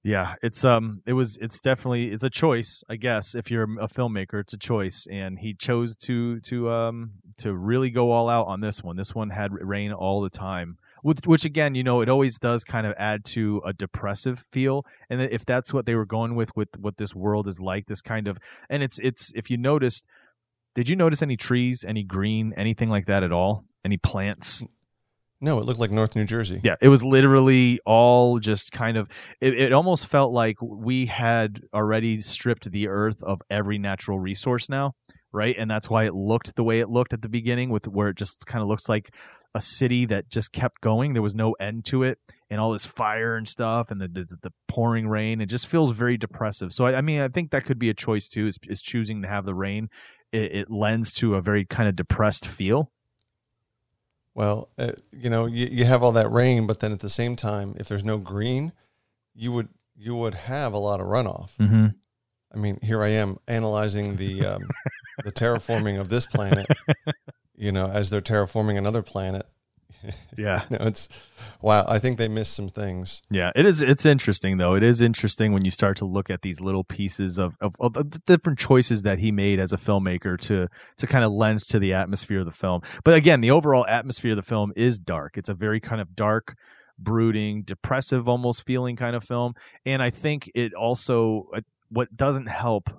[0.09, 3.89] Yeah it's um it was it's definitely it's a choice i guess if you're a
[3.89, 8.47] filmmaker it's a choice and he chose to to um to really go all out
[8.47, 12.01] on this one this one had rain all the time With, which again, you know,
[12.01, 14.85] it always does kind of add to a depressive feel.
[15.09, 18.03] And if that's what they were going with, with what this world is like, this
[18.03, 20.07] kind of, and it's it's if you noticed,
[20.75, 23.65] did you notice any trees, any green, anything like that at all?
[23.85, 24.65] Any plants?
[25.41, 26.61] No, it looked like North New Jersey.
[26.65, 29.09] Yeah, it was literally all just kind of.
[29.41, 34.69] It, it almost felt like we had already stripped the earth of every natural resource
[34.69, 34.95] now,
[35.33, 35.55] right?
[35.57, 38.17] And that's why it looked the way it looked at the beginning, with where it
[38.17, 39.15] just kind of looks like
[39.55, 41.13] a city that just kept going.
[41.13, 42.19] There was no end to it,
[42.51, 45.41] and all this fire and stuff, and the the, the pouring rain.
[45.41, 46.73] It just feels very depressive.
[46.73, 48.49] So I, I, mean, I think that could be a choice too.
[48.49, 49.89] Is, is choosing to have the rain.
[50.33, 52.91] It, it lends to a very kind of depressed feel.
[54.39, 57.35] Well, uh, you know, you, you have all that rain, but then at the same
[57.35, 58.73] time, if there's no green,
[59.35, 61.57] you would you would have a lot of runoff.
[61.57, 61.87] Mm-hmm.
[62.55, 64.69] I mean, here I am analyzing the um,
[65.25, 66.69] the terraforming of this planet.
[67.57, 69.45] You know, as they're terraforming another planet.
[70.37, 71.09] Yeah, know, it's
[71.61, 71.85] wow.
[71.89, 73.23] I think they missed some things.
[73.29, 73.83] Yeah, it is.
[73.83, 74.75] It's interesting though.
[74.75, 77.95] It is interesting when you start to look at these little pieces of, of, of
[77.95, 81.79] the different choices that he made as a filmmaker to to kind of lend to
[81.79, 82.83] the atmosphere of the film.
[83.05, 85.37] But again, the overall atmosphere of the film is dark.
[85.37, 86.55] It's a very kind of dark
[86.99, 89.55] brooding, depressive almost feeling kind of film.
[89.85, 92.91] And I think it also uh, what doesn't help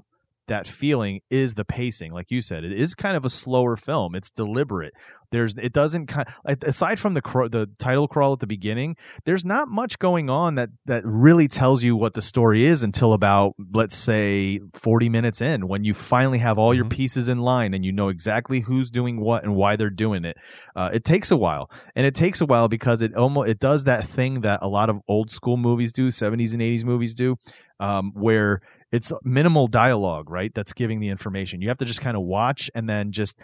[0.50, 4.16] that feeling is the pacing like you said it is kind of a slower film
[4.16, 4.94] it's deliberate
[5.32, 6.28] there's it doesn't kind
[6.64, 10.70] aside from the the title crawl at the beginning there's not much going on that
[10.86, 15.68] that really tells you what the story is until about let's say 40 minutes in
[15.68, 16.78] when you finally have all mm-hmm.
[16.78, 20.26] your pieces in line and you know exactly who's doing what and why they're doing
[20.26, 20.38] it
[20.76, 23.84] uh, it takes a while and it takes a while because it almost it does
[23.84, 27.38] that thing that a lot of old school movies do 70s and 80s movies do
[27.80, 30.54] um, where it's minimal dialogue, right?
[30.54, 31.62] That's giving the information.
[31.62, 33.38] You have to just kind of watch and then just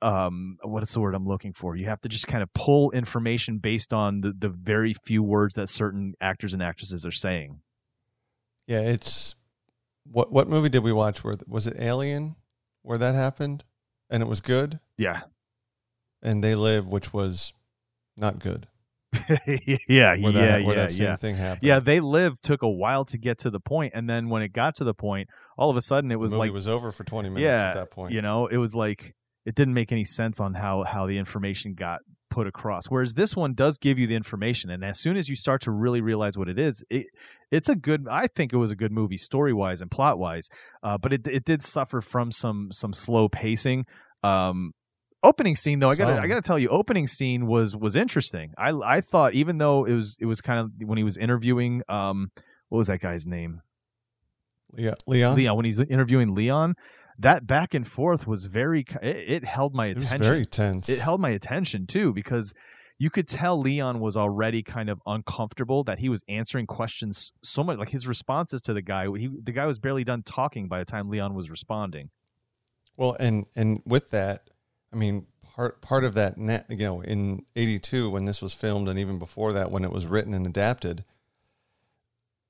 [0.00, 1.74] um what is the word I'm looking for?
[1.74, 5.54] You have to just kind of pull information based on the, the very few words
[5.54, 7.60] that certain actors and actresses are saying.
[8.66, 9.34] Yeah, it's
[10.04, 12.36] what what movie did we watch where was it Alien
[12.82, 13.64] where that happened
[14.08, 14.78] and it was good?
[14.96, 15.22] Yeah.
[16.22, 17.52] And They Live which was
[18.16, 18.68] not good.
[19.88, 21.16] yeah, where yeah, where yeah, that same yeah.
[21.16, 21.62] thing happened.
[21.62, 24.52] Yeah, they live took a while to get to the point, and then when it
[24.52, 27.30] got to the point, all of a sudden it was like was over for twenty
[27.30, 28.12] minutes yeah, at that point.
[28.12, 29.14] You know, it was like
[29.46, 32.86] it didn't make any sense on how how the information got put across.
[32.86, 35.70] Whereas this one does give you the information, and as soon as you start to
[35.70, 37.06] really realize what it is, it
[37.50, 38.06] it's a good.
[38.10, 40.48] I think it was a good movie story wise and plot wise,
[40.82, 43.86] uh, but it it did suffer from some some slow pacing.
[44.22, 44.72] Um,
[45.22, 48.52] opening scene though, I gotta I gotta tell you, opening scene was was interesting.
[48.56, 51.82] I I thought even though it was it was kind of when he was interviewing
[51.88, 52.30] um
[52.68, 53.62] what was that guy's name?
[54.76, 55.36] Yeah, Leon.
[55.36, 56.74] Leon when he's interviewing Leon,
[57.18, 60.18] that back and forth was very it, it held my It attention.
[60.18, 60.88] was very tense.
[60.88, 62.54] It held my attention too because
[63.00, 67.62] you could tell Leon was already kind of uncomfortable that he was answering questions so
[67.62, 70.78] much like his responses to the guy he the guy was barely done talking by
[70.80, 72.10] the time Leon was responding.
[72.96, 74.50] Well, and and with that,
[74.92, 78.88] I mean, part part of that, na- you know, in '82 when this was filmed,
[78.88, 81.04] and even before that when it was written and adapted,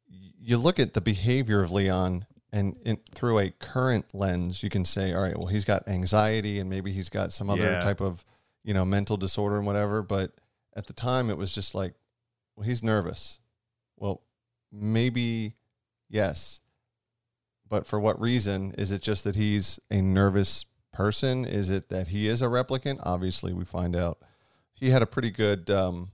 [0.06, 4.84] you look at the behavior of Leon, and in, through a current lens, you can
[4.84, 7.80] say, all right, well, he's got anxiety, and maybe he's got some other Yeah.
[7.80, 8.24] type of,
[8.64, 10.02] you know, mental disorder and whatever.
[10.02, 10.32] But
[10.74, 11.94] at the time, it was just like,
[12.56, 13.40] well, he's nervous.
[13.96, 14.22] Well,
[14.72, 15.56] maybe
[16.08, 16.60] yes.
[17.68, 18.74] But for what reason?
[18.78, 20.64] Is it just that he's a nervous
[20.98, 21.44] person?
[21.44, 22.98] Is it that he is a replicant?
[23.04, 24.18] Obviously, we find out
[24.74, 26.10] he had a pretty good um,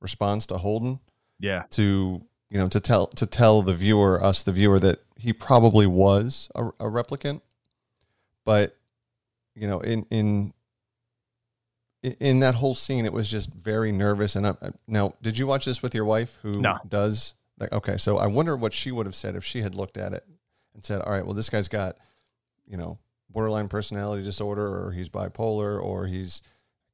[0.00, 1.00] response to Holden
[1.40, 1.64] Yeah.
[1.70, 5.86] to you know to tell to tell the viewer, us the viewer, that he probably
[5.86, 7.40] was a, a replicant.
[8.44, 8.76] But
[9.56, 10.52] you know, in in
[12.02, 14.34] in that whole scene, it was just very nervous.
[14.36, 16.78] And I, I- now, did you watch this with your wife, who No.
[16.88, 17.34] does?
[17.58, 20.14] Like, okay, so I wonder what she would have said if she had looked at
[20.14, 20.24] it
[20.74, 21.96] and said, "All right, well, this guy's got,
[22.66, 22.96] you know,
[23.30, 26.42] borderline personality disorder, or he's bipolar, or he's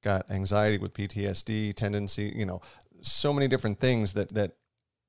[0.02, 2.32] got anxiety with PTSD tendency.
[2.34, 2.60] You know,
[3.02, 4.52] so many different things that that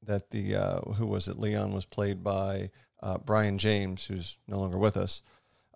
[0.04, 1.40] that the uh, who was it?
[1.40, 2.70] Leon was played by
[3.02, 5.22] uh, Brion James, who's no longer with us.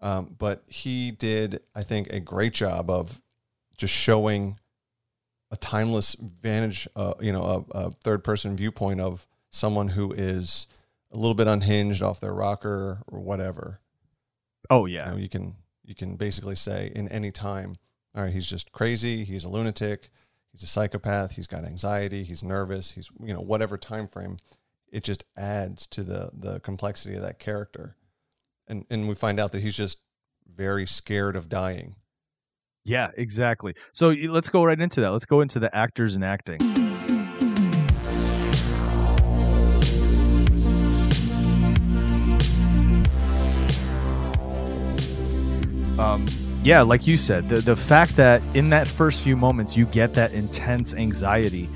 [0.02, 3.22] Um, but he did, I think, a great job of
[3.78, 4.60] just showing
[5.52, 10.68] a timeless vantage, uh, you know, a, a third person viewpoint of someone who is
[11.12, 13.80] a little bit unhinged off their rocker or whatever.
[14.72, 15.08] Oh yeah.
[15.08, 17.76] You know, you can you can basically say in any time,
[18.16, 20.10] all right, he's just crazy, he's a lunatic,
[20.52, 24.38] he's a psychopath, he's got anxiety, he's nervous, he's you know whatever time frame,
[24.90, 27.98] it just adds to the the complexity of that character,
[28.66, 30.00] and and we find out that he's just
[30.48, 31.96] very scared of dying.
[32.86, 33.76] Yeah, exactly.
[33.92, 35.12] So let's go right into that.
[35.12, 36.81] Let's go into the actors and acting.
[46.02, 46.26] Um,
[46.64, 50.14] yeah, like you said, the the fact that in that first few moments you get
[50.16, 51.70] that intense anxiety,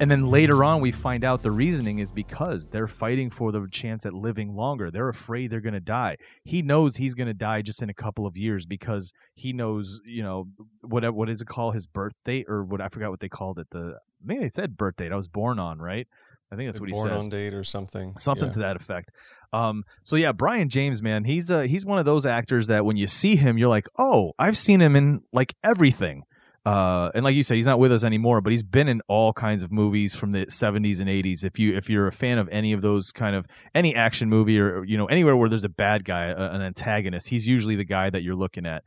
[0.00, 3.66] and then later on we find out the reasoning is because they're fighting for the
[3.70, 4.90] chance at living longer.
[4.90, 6.16] They're afraid they're going to die.
[6.44, 10.00] He knows he's going to die just in a couple of years because he knows,
[10.04, 10.48] you know,
[10.82, 13.68] what what is it called his birthday or what I forgot what they called it.
[13.70, 15.12] The I think they said birth date.
[15.12, 16.06] I was born on, right?
[16.52, 17.02] I think that's what he said.
[17.02, 18.16] Born says on date or something.
[18.18, 18.52] something Yeah.
[18.54, 19.12] to that effect.
[19.52, 22.96] Um, so yeah, Brion James, man, he's uh, he's one of those actors that when
[22.96, 26.24] you see him, you're like, oh, I've seen him in like everything.
[26.66, 29.32] Uh, and like you said, he's not with us anymore, but he's been in all
[29.32, 31.42] kinds of movies from the 70s and 80s.
[31.42, 34.58] If you if you're a fan of any of those kind of any action movie
[34.60, 37.84] or you know anywhere where there's a bad guy, a, an antagonist, he's usually the
[37.84, 38.84] guy that you're looking at.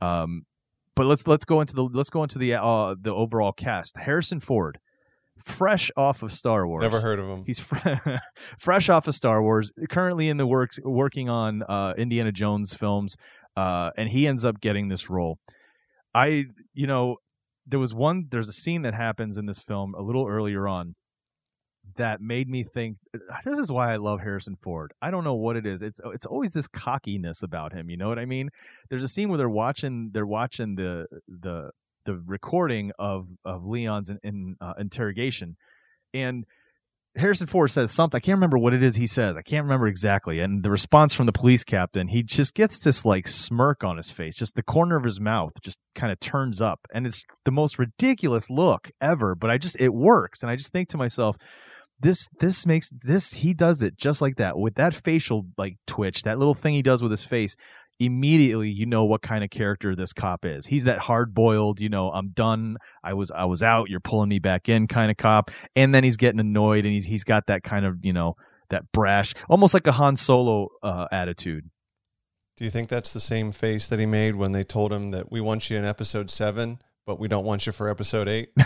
[0.00, 0.44] Um,
[0.94, 3.96] but let's let's go into the let's go into the uh, the overall cast.
[3.96, 4.78] Harrison Ford,
[5.42, 6.82] fresh off of Star Wars.
[6.82, 7.44] Never heard of him.
[7.46, 7.76] He's fr-
[8.58, 13.16] fresh off of Star Wars, currently in the works, working on uh, Indiana Jones films,
[13.56, 15.38] uh, and he ends up getting this role.
[16.14, 17.16] I, you know,
[17.66, 18.26] there was one.
[18.30, 20.94] There's a scene that happens in this film a little earlier on
[21.96, 22.96] that made me think
[23.44, 24.92] this is why I love Harrison Ford.
[25.02, 25.82] I don't know what it is.
[25.82, 27.90] It's it's always this cockiness about him.
[27.90, 28.50] You know what I mean?
[28.90, 31.70] There's a scene where they're watching they're watching the the
[32.04, 35.56] the recording of of Leon's in, in uh, interrogation,
[36.12, 36.44] and
[37.16, 38.16] Harrison Ford says something.
[38.16, 39.36] I can't remember what it is he says.
[39.36, 40.40] I can't remember exactly.
[40.40, 44.10] And the response from the police captain, he just gets this like smirk on his
[44.10, 44.36] face.
[44.36, 46.80] Just the corner of his mouth just kind of turns up.
[46.92, 49.36] And it's the most ridiculous look ever.
[49.36, 50.42] But I just, it works.
[50.42, 51.36] And I just think to myself,
[52.00, 56.22] this this makes this he does it just like that with that facial like twitch
[56.22, 57.56] that little thing he does with his face
[58.00, 60.66] immediately you know what kind of character this cop is.
[60.66, 64.28] He's that hard boiled you know i'm done i was i was out you're pulling
[64.28, 65.50] me back in kind of cop.
[65.76, 68.34] And then he's getting annoyed and he's he's got that kind of you know
[68.70, 71.70] that brash almost like a han solo uh, attitude.
[72.56, 75.30] Do you think that's the same face that he made when they told him that
[75.32, 78.50] we want you in episode seven, but we don't want you for episode eight?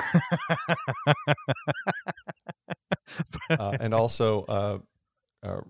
[3.51, 4.79] uh, and also, uh,
[5.43, 5.61] uh,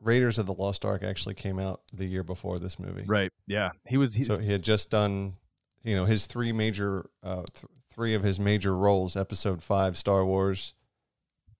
[0.00, 3.04] Raiders of the Lost Ark actually came out the year before this movie.
[3.06, 5.34] right yeah he was he's, So he had just done,
[5.82, 10.24] you know, his three major, uh, th- three of his major roles: Episode Five, Star
[10.24, 10.74] Wars,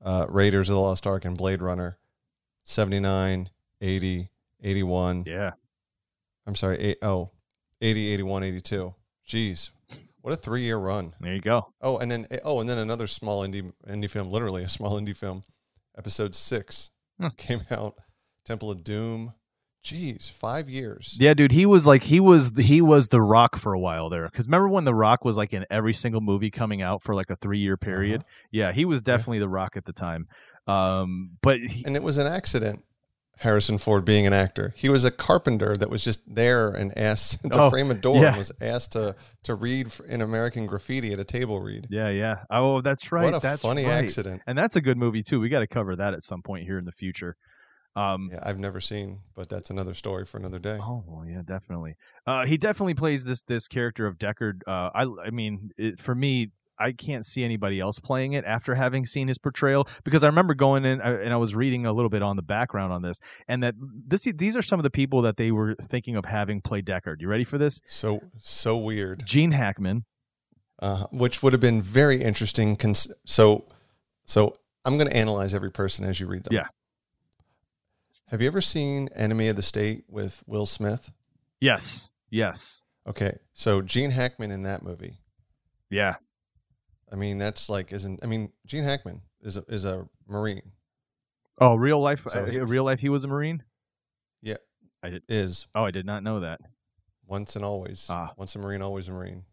[0.05, 1.98] uh, Raiders of the Lost Ark, and Blade Runner.
[2.64, 3.48] 79,
[3.81, 4.31] 80,
[4.62, 5.24] 81.
[5.27, 5.51] yeah
[6.46, 7.31] I'm sorry, eight, oh,
[7.81, 8.94] 80, 81, 82.
[9.27, 9.70] Jeez,
[10.20, 11.14] what a three year run.
[11.20, 14.62] there you go Oh, and then oh, and then another small indie indie film, literally
[14.62, 15.42] a small indie film,
[15.96, 17.31] episode six Huh.
[17.37, 17.94] came out.
[18.49, 19.35] Temple of Doom.
[19.85, 21.17] Jeez, five years.
[21.21, 24.25] Yeah, dude, he was like he was he was the Rock for a while there.
[24.27, 27.31] Because remember when the Rock was like in every single movie coming out for like
[27.31, 28.25] a three year period?
[28.51, 30.27] Yeah, he was definitely the Rock at the time.
[30.67, 32.85] Um, but he, And it was an accident.
[33.39, 37.41] Harrison Ford being an actor, he was a carpenter that was just there and asked
[37.53, 38.29] to Oh, frame a door yeah.
[38.31, 41.87] and was asked to to read in American Graffiti at a table read.
[41.89, 42.39] yeah, yeah.
[42.51, 43.27] Oh, that's right.
[43.27, 43.93] What a that's funny right.
[44.05, 44.43] accident.
[44.49, 45.39] And that's a good movie too.
[45.39, 47.37] We got to cover that at some point here in the future.
[47.99, 50.79] Um, Yeah, I've never seen, but that's another story for another day.
[50.81, 51.97] Oh well, yeah, definitely.
[52.27, 54.61] Uh, he definitely plays this this character of Deckard.
[54.67, 58.75] Uh, I I mean, it, for me, I can't see anybody else playing it after
[58.77, 61.93] having seen his portrayal because I remember going in uh, and I was reading a
[61.93, 63.75] little bit on the background on this, and that
[64.07, 67.17] this these are some of the people that they were thinking of having play Deckard.
[67.21, 67.81] You ready for this?
[67.87, 69.27] So so weird.
[69.27, 70.05] Gene Hackman.
[70.81, 72.77] uh, which would have been very interesting.
[72.77, 73.65] Cons- so,
[74.25, 74.53] so
[74.85, 76.55] I'm going to analyze every person as you read them.
[76.55, 76.69] Yeah.
[78.29, 81.11] Have you ever seen Enemy of the State with Will Smith?
[81.61, 82.11] Yes.
[82.31, 82.85] Yes.
[83.07, 85.18] Okay, so Gene Hackman in that movie.
[85.88, 86.16] Yeah.
[87.11, 88.21] I mean, that's like isn't.
[88.23, 90.73] I mean, Gene Hackman is a, is a Marine.
[91.59, 92.25] Oh, real life.
[92.29, 93.01] So uh, he- real life.
[93.01, 93.62] He was a Marine.
[94.42, 94.59] Yeah,
[95.03, 95.23] I did.
[95.29, 96.61] is Oh, I did not know that.
[97.27, 98.07] once and always.
[98.11, 98.33] Ah.
[98.37, 99.44] Once a Marine, always a Marine.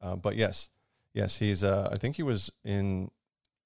[0.00, 0.70] Uh, but yes,
[1.12, 1.64] yes, he's.
[1.64, 3.10] Uh, I think he was in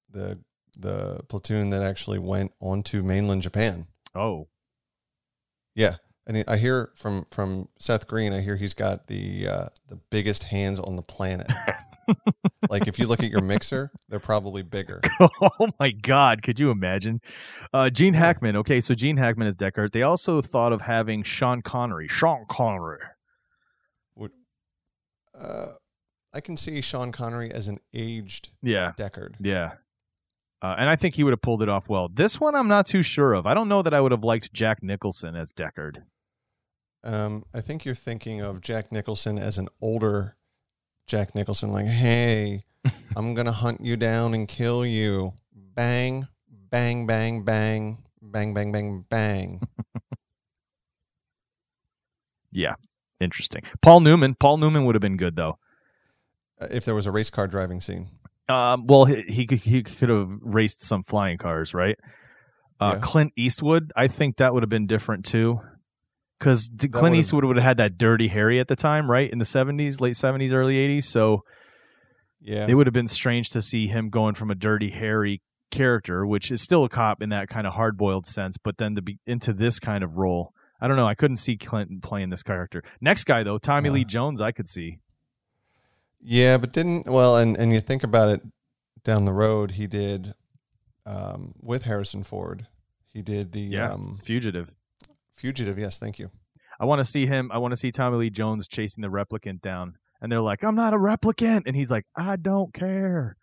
[0.09, 0.39] the
[0.79, 3.85] the platoon that actually went onto mainland Japan.
[4.15, 4.47] Oh.
[5.75, 5.95] Yeah,
[6.27, 8.33] and I- I hear from from Seth Green.
[8.33, 11.51] I hear he's got the uh, the biggest hands on the planet.
[12.69, 14.99] like if you look at your mixer, they're probably bigger.
[15.41, 16.43] oh my God!
[16.43, 17.21] Could you imagine?
[17.73, 18.57] Uh, Gene Hackman.
[18.57, 19.93] Okay, so Gene Hackman is Deckard.
[19.93, 22.09] They also thought of having Sean Connery.
[22.09, 22.99] Sean Connery.
[24.15, 24.31] Would
[25.39, 25.67] uh,
[26.33, 29.35] I can see Sean Connery as an aged Yeah, Deckard.
[29.39, 29.75] yeah.
[30.61, 32.07] Uh, and I think he would have pulled it off well.
[32.07, 33.47] This one, I'm not too sure of.
[33.47, 36.03] I don't know that I would have liked Jack Nicholson as Deckard.
[37.03, 40.35] Um, I think you're thinking of Jack Nicholson as an older
[41.07, 42.63] Jack Nicholson, like, hey,
[43.15, 45.33] I'm gonna hunt you down and kill you.
[45.53, 46.27] Bang,
[46.69, 49.61] bang, bang, bang, bang, bang, bang, bang.
[52.53, 52.75] Yeah.
[53.19, 53.61] interesting.
[53.81, 54.35] Paul Newman.
[54.35, 55.57] Paul Newman would have been good though.
[56.59, 58.09] Uh, If there was a race car driving scene,
[58.51, 61.97] Um, well, he he could, he could have raced some flying cars, right?
[62.79, 62.99] Uh, Yeah.
[63.01, 65.59] Clint Eastwood, I think that would have been different too,
[66.39, 69.37] because Clint would've- Eastwood would have had that dirty Harry at the time, right, in
[69.39, 71.07] the seventies, late seventies, early eighties.
[71.07, 71.43] So
[72.41, 76.25] yeah, it would have been strange to see him going from a dirty Harry character,
[76.25, 79.01] which is still a cop in that kind of hard boiled sense, but then to
[79.01, 80.51] be into this kind of role.
[80.81, 81.07] I don't know.
[81.07, 82.81] I couldn't see Clinton playing this character.
[82.99, 83.93] Next guy though, Tommy No.
[83.93, 84.97] Lee Jones, I could see.
[86.21, 88.41] Yeah, but didn't well, and and you think about it
[89.03, 90.33] down the road, he did
[91.05, 92.67] um, with Harrison Ford.
[93.13, 94.71] He did the Yeah, um, Fugitive.
[95.33, 95.77] fugitive.
[95.77, 96.31] Yes, thank you.
[96.79, 97.51] I want to see him.
[97.51, 99.95] I want to see Tommy Lee Jones chasing the replicant down.
[100.21, 101.63] And they're like, I'm not a replicant.
[101.65, 103.37] And he's like, I don't care.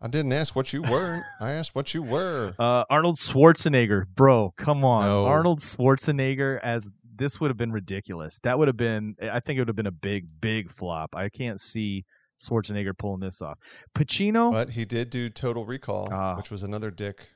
[0.00, 1.22] I didn't ask what you were.
[1.40, 2.54] I asked what you were.
[2.58, 5.04] Uh, Arnold Schwarzenegger, bro, come on.
[5.04, 5.26] No.
[5.26, 8.38] Arnold Schwarzenegger as this would have been ridiculous.
[8.42, 11.14] That would have been, I think it would have been a big, big flop.
[11.14, 12.04] I can't see
[12.40, 13.58] Schwarzenegger pulling this off.
[13.94, 16.36] Pacino, But he did do Total Recall, Ah.
[16.36, 17.28] which was another Dick,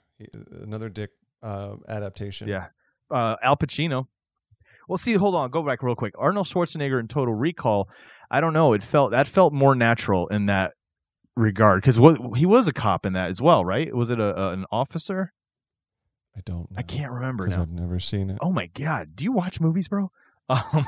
[0.52, 1.10] another Dick
[1.42, 2.48] uh, adaptation.
[2.48, 2.66] yeah.
[3.10, 4.06] Uh, Al Pacino.
[4.88, 6.14] Well, see, hold on, go back real quick.
[6.18, 7.88] Arnold Schwarzenegger in Total Recall,
[8.30, 8.72] I don't know.
[8.72, 10.72] It felt that felt more natural in that
[11.36, 13.94] regard because what he was a cop in that as well, right?
[13.94, 15.32] Was it a, a an officer?
[16.36, 16.70] I don't.
[16.70, 17.60] Know, I can't remember because.
[17.62, 18.38] I've never seen it.
[18.40, 20.10] Oh my god, do you watch movies, bro?
[20.48, 20.84] Um,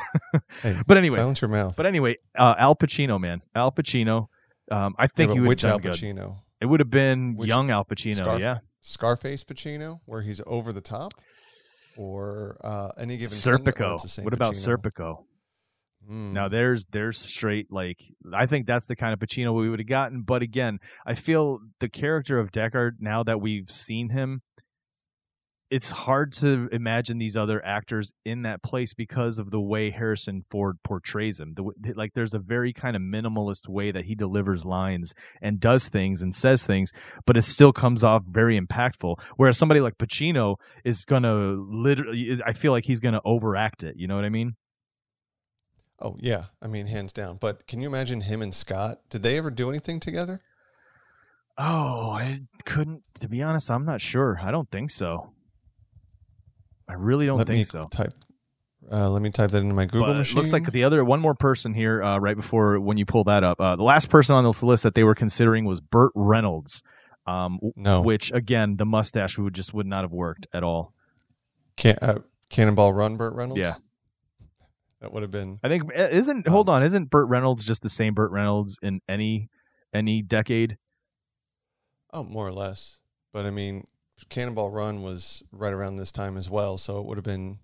[0.62, 1.74] Hey, but anyway, silence your mouth.
[1.76, 4.26] but anyway, uh, Al Pacino, man, Al Pacino.
[4.70, 6.32] Um, I think but he would which Al done good.
[6.60, 8.58] It would have been Which- young Al Pacino, Scarf- yeah.
[8.80, 11.12] Scarface Pacino, where he's over the top,
[11.96, 13.94] or uh, any given Serpico.
[13.94, 14.76] it's the same What about Pacino.
[14.78, 15.16] Serpico?
[16.10, 16.32] Mm.
[16.32, 17.98] Now there's there's straight like
[18.34, 20.22] I think that's the kind of Pacino we would have gotten.
[20.22, 24.42] But again, I feel the character of Deckard now that we've seen him,
[25.70, 30.42] it's hard to imagine these other actors in that place because of the way Harrison
[30.42, 31.54] Ford portrays him.
[31.54, 35.88] The, like there's a very kind of minimalist way that he delivers lines and does
[35.88, 36.92] things and says things,
[37.26, 39.20] but it still comes off very impactful.
[39.36, 43.96] Whereas somebody like Pacino is gonna literally, I feel like he's gonna overact it.
[43.96, 44.56] You know what I mean?
[46.00, 47.38] Oh yeah, I mean hands down.
[47.40, 48.98] But can you imagine him and Scott?
[49.10, 50.40] Did they ever do anything together?
[51.56, 53.02] Oh, I couldn't.
[53.20, 54.40] To be honest, I'm not sure.
[54.42, 55.33] I don't think so.
[56.88, 57.88] I really don't let think me so.
[57.90, 58.12] type.
[58.92, 60.36] Uh, let me type that into my Google But it machine.
[60.36, 63.42] looks like the other one more person here, uh, right before when you pull that
[63.42, 63.58] up.
[63.60, 66.82] Uh, the last person on this list that they were considering was Burt Reynolds,
[67.26, 70.92] um, no which again the mustache would just would not have worked at all.
[71.76, 72.18] Can, uh,
[72.50, 73.58] Cannonball Run, Burt Reynolds.
[73.58, 73.74] Yeah.
[75.00, 75.58] that would have been.
[75.64, 79.00] I think uh, isn't hold on, isn't Burt Reynolds just the same Burt Reynolds in
[79.08, 79.48] any
[79.94, 80.76] any decade?
[82.12, 82.98] Oh, more or less.
[83.32, 83.84] But I mean,
[84.28, 87.58] Cannonball Run was right around this time as well, so it would have been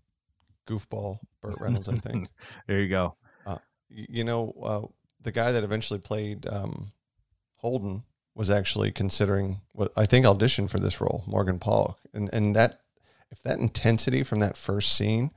[0.66, 2.28] goofball Burt Reynolds, I think.
[2.66, 3.16] There you go.
[3.46, 4.82] Y- You know, uh,
[5.22, 6.92] the guy that eventually played um,
[7.56, 12.54] Holden was actually considering what I think auditioned for this role, Morgan Paull, and and
[12.56, 12.80] that
[13.32, 15.30] if that intensity from that first scene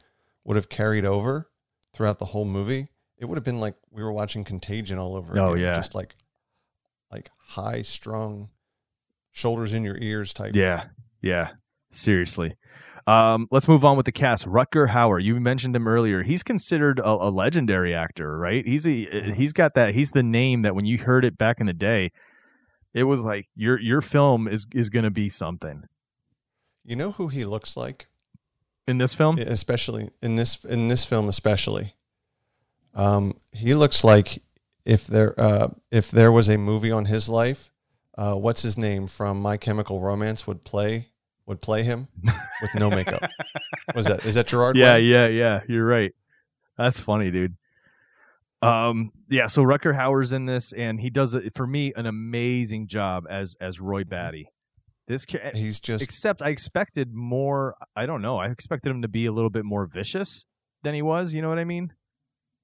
[0.44, 1.50] would have carried over
[1.94, 5.38] throughout the whole movie, it would have been like we were watching Contagion all over
[5.40, 5.74] Oh, again, yeah.
[5.74, 6.16] just like
[7.12, 8.50] like high strung,
[9.32, 10.56] shoulders in your ears type.
[10.56, 10.86] Yeah,
[11.24, 11.50] yeah.
[11.92, 12.56] Seriously.
[13.06, 14.46] Um, let's move on with the cast.
[14.46, 16.24] Rutger Hauer, you mentioned him earlier.
[16.24, 18.66] He's considered a, a legendary actor, right?
[18.66, 19.94] He's a he's got that.
[19.94, 22.12] He's the name that when you heard it back in the day,
[22.94, 25.84] it was like your your film is is going to be something.
[26.86, 28.08] You know who he looks like?
[28.88, 31.96] In this film, especially in this in this film especially
[32.96, 34.42] um he looks like
[34.86, 37.72] if there uh if there was a movie on his life
[38.18, 41.10] uh what's his name from my chemical romance would play
[41.46, 42.08] would play him
[42.62, 43.30] with no makeup
[43.96, 45.02] was that is that gerard yeah, Way?
[45.02, 45.60] yeah, yeah.
[45.68, 46.14] You're right.
[46.78, 47.56] That's funny, dude.
[48.62, 49.48] Um, yeah.
[49.48, 53.56] So Rutger Hauer's in this, and he does it for me an amazing job as
[53.60, 54.48] as Roy Batty.
[55.08, 57.76] This ca- he's just except I expected more.
[57.96, 58.38] I don't know.
[58.38, 60.48] I expected him to be a little bit more vicious
[60.84, 61.34] than he was.
[61.34, 61.92] You know what I mean?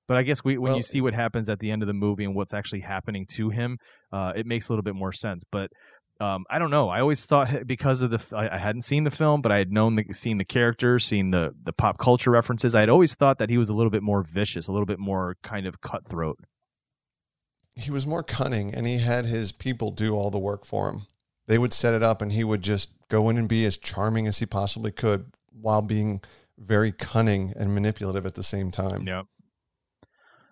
[0.08, 1.94] But I guess we, when Well- you see what happens at the end of the
[1.94, 3.78] movie and what's actually happening to him,
[4.12, 5.44] uh, it makes a little bit more sense.
[5.52, 5.70] But
[6.20, 6.90] um, I don't know.
[6.90, 9.96] I always thought because of the I hadn't seen the film, but I had known
[9.96, 12.76] the, seen the character, seen the the pop culture references.
[12.76, 15.00] I had always thought that he was a little bit more vicious, a little bit
[15.00, 16.40] more kind of cutthroat.
[17.76, 21.06] he was more cunning and he had his people do all the work for him
[21.48, 24.28] they would set it up and he would just go in and be as charming
[24.28, 26.22] as he possibly could while being
[26.58, 29.26] very cunning and manipulative at the same time Yep.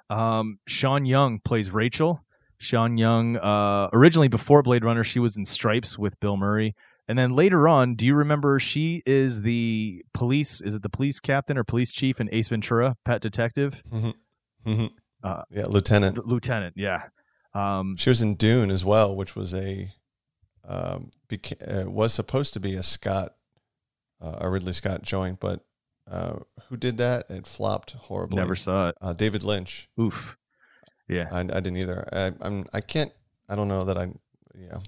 [0.09, 2.23] Um, Sean Young plays Rachel.
[2.59, 6.75] Sean Young, uh, originally before Blade Runner, she was in Stripes with Bill Murray,
[7.07, 10.59] and then later on, do you remember she is the police?
[10.61, 13.81] Is it the police captain or police chief in Ace Ventura: Pet Detective?
[13.91, 14.13] Mhm.
[14.65, 14.91] Mhm.
[15.23, 16.25] Uh, Yeah, Lieutenant.
[16.27, 16.73] lieutenant.
[16.77, 17.03] Yeah.
[17.53, 19.91] Um, She was in Dune as well, which was a
[20.67, 23.35] um, beca- uh, was supposed to be a Scott,
[24.19, 25.63] uh, a Ridley Scott joint, but
[26.11, 27.29] uh, who did that?
[27.29, 28.35] It flopped horribly.
[28.35, 28.95] never saw it.
[29.01, 29.87] Uh, David Lynch.
[29.99, 30.37] Oof.
[31.07, 31.27] Yeah.
[31.31, 32.07] I, I didn't either.
[32.11, 32.65] I, I'm.
[32.73, 33.11] I can't.
[33.49, 34.09] I don't know that I.
[34.59, 34.79] Yeah,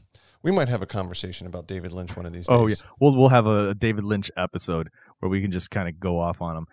[0.41, 2.55] we might have a conversation about David Lynch one of these days.
[2.55, 2.75] Oh yeah.
[2.99, 4.89] We'll we'll have a David Lynch episode
[5.19, 6.67] where we can just kind of go off on him.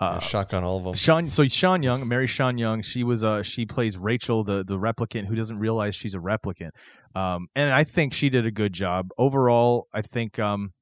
[0.00, 0.94] Uh, shotgun all of them.
[0.94, 4.78] Sean, so Sean Young, Mary Sean Young, she was uh she plays Rachel, the the
[4.78, 6.70] replicant who doesn't realize she's a replicant.
[7.16, 9.88] Um, and I think she did a good job overall.
[9.92, 10.72] I think um,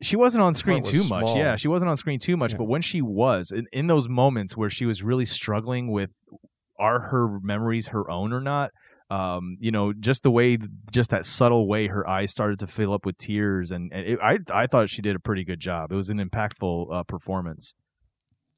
[0.00, 1.36] she wasn't on screen part too was much.
[1.36, 2.52] Yeah, she wasn't on screen too much.
[2.52, 2.58] Yeah.
[2.58, 6.12] But when she was in, in those moments where she was really struggling with,
[6.82, 8.70] are her memories her own or not?
[9.10, 10.56] Um, you know, just the way,
[10.90, 14.18] just that subtle way her eyes started to fill up with tears, and, and it,
[14.22, 15.92] I I thought she did a pretty good job.
[15.92, 17.74] It was an impactful uh, performance.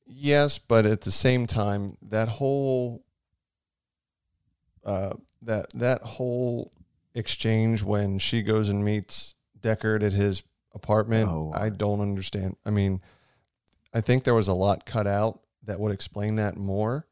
[0.06, 3.02] Yes, but at the same time, that whole
[4.84, 6.72] uh, that that whole
[7.14, 10.42] exchange when she goes and meets Deckard at his
[10.74, 11.52] apartment, Oh.
[11.54, 12.56] I don't understand.
[12.66, 13.00] I mean,
[13.94, 17.06] I think there was a lot cut out that would explain that more.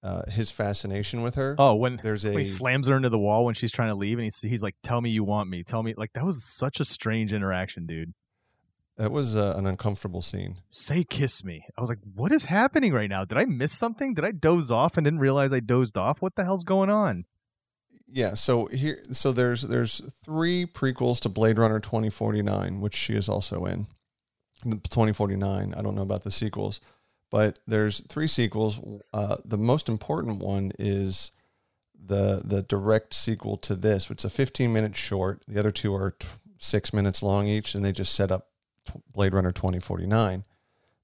[0.00, 1.56] Uh, his fascination with her.
[1.58, 3.96] Oh, when there's when a he slams her into the wall when she's trying to
[3.96, 5.64] leave, and he's he's like, "Tell me you want me.
[5.64, 8.14] Tell me." Like that was such a strange interaction, dude.
[8.96, 10.58] that was uh, an uncomfortable scene.
[10.68, 11.64] Say kiss me.
[11.76, 13.24] I was like, "What is happening right now?
[13.24, 14.14] Did I miss something?
[14.14, 16.22] Did I doze off and didn't realize I dozed off?
[16.22, 17.24] What the hell's going on?"
[18.06, 23.28] Yeah, so here so there's there's three prequels to Blade Runner 2049, which she is
[23.28, 23.88] also in.
[24.64, 26.80] The 2049, I don't know about the sequels,
[27.30, 28.80] but there's three sequels.
[29.12, 31.32] Uh, the most important one is
[32.06, 35.42] the the direct sequel to this, which is a 15 minute short.
[35.46, 38.48] The other two are t- six minutes long each, and they just set up
[38.86, 40.44] t- Blade Runner 2049.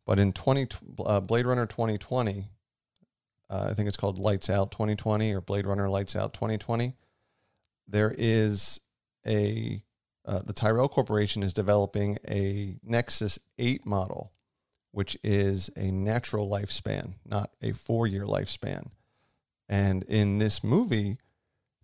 [0.07, 0.69] But in 20
[1.05, 2.49] uh, Blade Runner 2020,
[3.51, 6.95] uh, I think it's called Lights Out 2020 or Blade Runner Lights Out 2020.
[7.87, 8.81] There is
[9.27, 9.83] a
[10.27, 14.33] uh, the Tyrell Corporation is developing a Nexus 8 model,
[14.95, 18.91] which is a natural lifespan, not a four year lifespan.
[19.69, 21.19] And in this movie,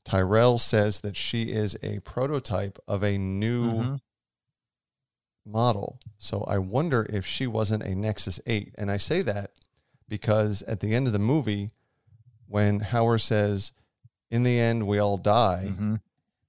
[0.04, 4.00] Tyrell says that she is a prototype of a new Mhm.
[5.44, 5.98] model.
[6.18, 8.74] So I wonder if she wasn't a Nexus 8.
[8.78, 9.52] And I say that
[10.08, 11.70] because at the end of the movie,
[12.46, 13.72] when Howard says,
[14.30, 16.00] "In the end, we all die," Mhm.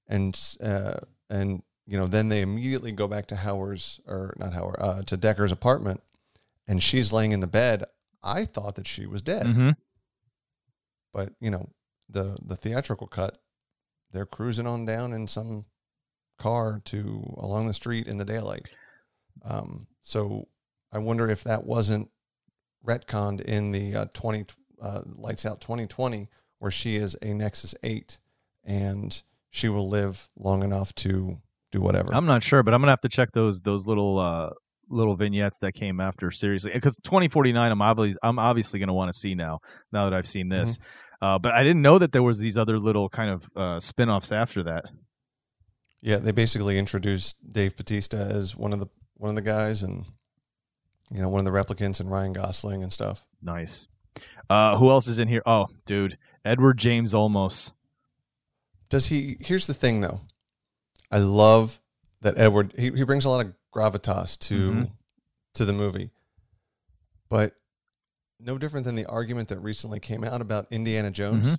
[0.06, 4.76] and uh, and you know, then they immediately go back to Howard's or not Howard
[4.78, 6.00] uh, to Deckard's apartment,
[6.66, 7.84] and she's laying in the bed.
[8.22, 9.76] I thought that she was dead, Mhm.
[11.12, 11.70] but you know,
[12.08, 13.38] the the theatrical cut,
[14.10, 15.64] they're cruising on down in some
[16.38, 18.68] car to along the street in the daylight.
[19.44, 20.48] Um, so
[20.92, 22.10] I wonder if that wasn't
[22.86, 24.46] retconned in the uh, 20
[24.80, 28.18] uh, Lights Out 2020, where she is a Nexus 8
[28.64, 31.40] and she will live long enough to
[31.70, 32.12] do whatever.
[32.14, 34.50] I'm not sure, but I'm gonna have to check those those little uh
[34.92, 39.18] little vignettes that came after seriously because 2049 I'm obviously I'm obviously gonna want to
[39.18, 39.58] see now
[39.90, 40.78] now that I've seen this.
[41.20, 44.32] Uh, but I didn't know that there was these other little kind of uh, spin-offs
[44.32, 44.84] after that.
[46.02, 50.04] yeah, they basically introduced Dave Batista as one of the one of the guys, and
[51.12, 53.24] you know one of the replicants, and Ryan Gosling and stuff.
[53.40, 53.86] Nice.
[54.50, 55.42] Uh, who else is in here?
[55.46, 57.72] Oh, dude, Edward James Olmos.
[58.90, 59.36] Does he?
[59.40, 60.22] Here's the thing, though.
[61.10, 61.80] I love
[62.20, 62.74] that Edward.
[62.76, 64.92] He, he brings a lot of gravitas to Mhm.
[65.54, 66.10] to the movie,
[67.28, 67.54] but
[68.38, 71.46] no different than the argument that recently came out about Indiana Jones.
[71.48, 71.58] Mhm.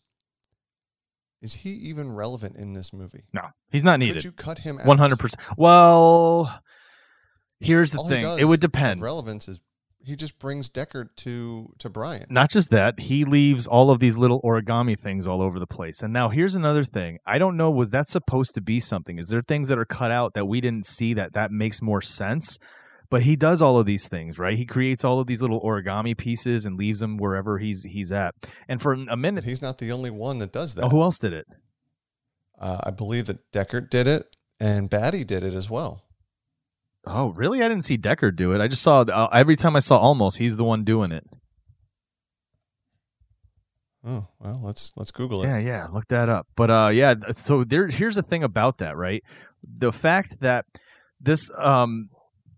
[1.41, 3.25] Is he even relevant in this movie?
[3.33, 4.23] No, he's not Could needed.
[4.23, 4.85] you cut him out?
[4.85, 5.43] One hundred percent.
[5.57, 6.61] Well,
[7.59, 8.23] here's the All thing.
[8.39, 9.01] It would depend.
[9.01, 9.59] relevance is
[10.03, 12.29] he just brings Deckard to to Bryant.
[12.29, 16.01] Not just that, he leaves all of these little origami things all over the place.
[16.01, 17.19] And now here's another thing.
[17.25, 19.17] I don't know was that supposed to be something?
[19.17, 22.01] Is there things that are cut out that we didn't see that that makes more
[22.01, 22.57] sense?
[23.09, 24.57] But he does all of these things, right?
[24.57, 28.33] He creates all of these little origami pieces and leaves them wherever he's he's at.
[28.67, 30.85] And for a But minute, he's not the only one that does that.
[30.85, 31.45] oh, who else did it?
[32.59, 36.03] Uh, I believe that Deckard did it, and Batty did it as well.
[37.05, 37.61] Oh, really?
[37.61, 38.61] I didn't see Deckard do it.
[38.61, 41.25] I just saw uh, every time I saw almost he's the one doing it.
[44.05, 45.47] Oh well, let's let's Google it.
[45.47, 46.47] Yeah, yeah, look that up.
[46.55, 49.23] But uh yeah, so there here's the thing about that, right?
[49.77, 50.65] The fact that
[51.21, 52.09] this um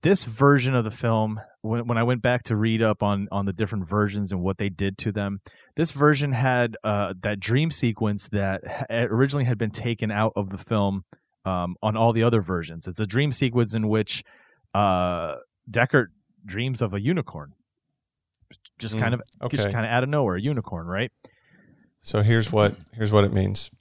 [0.01, 3.45] this version of the film when when I went back to read up on on
[3.45, 5.39] the different versions and what they did to them,
[5.75, 10.57] this version had uh that dream sequence that originally had been taken out of the
[10.57, 11.03] film
[11.45, 12.87] um on all the other versions.
[12.87, 14.23] It's a dream sequence in which
[14.73, 15.35] uh
[15.69, 16.07] Deckard
[16.45, 17.53] dreams of a unicorn.
[18.77, 21.11] just Mm, kind of just kind of out of nowhere, a unicorn, right?
[22.01, 23.71] So here's what here's what it means.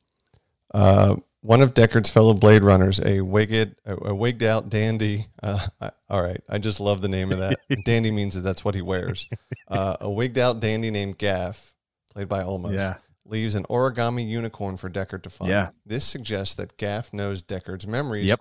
[0.73, 5.27] Uh, one of Deckard's fellow Blade Runners, a wigged, a, a wigged out dandy.
[5.43, 7.59] Uh, I, all right, I just love the name of that.
[7.85, 9.29] dandy means that that's what he wears.
[9.69, 11.75] Uh, a wigged out dandy named Gaff,
[12.13, 12.95] played by Olmos, Yeah.
[13.27, 15.51] Leaves an origami unicorn for Deckard to find.
[15.51, 15.71] Yeah.
[15.87, 18.41] This suggests that Gaff knows Deckard's memories, Yep.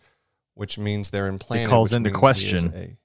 [0.56, 1.68] which means they're implanted.
[1.68, 2.74] It calls which into is question.
[2.76, 2.98] a-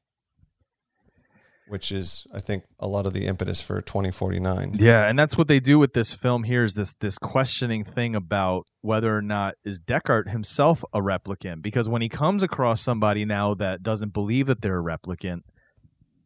[1.69, 4.77] which is, I think, a lot of the impetus for 2049.
[4.79, 8.17] Yeah, and that's what they do with this film here is this this questioning thing
[8.17, 13.27] about whether or not is Deckard himself a replicant because when he comes across somebody
[13.27, 15.41] now that doesn't believe that they're a replicant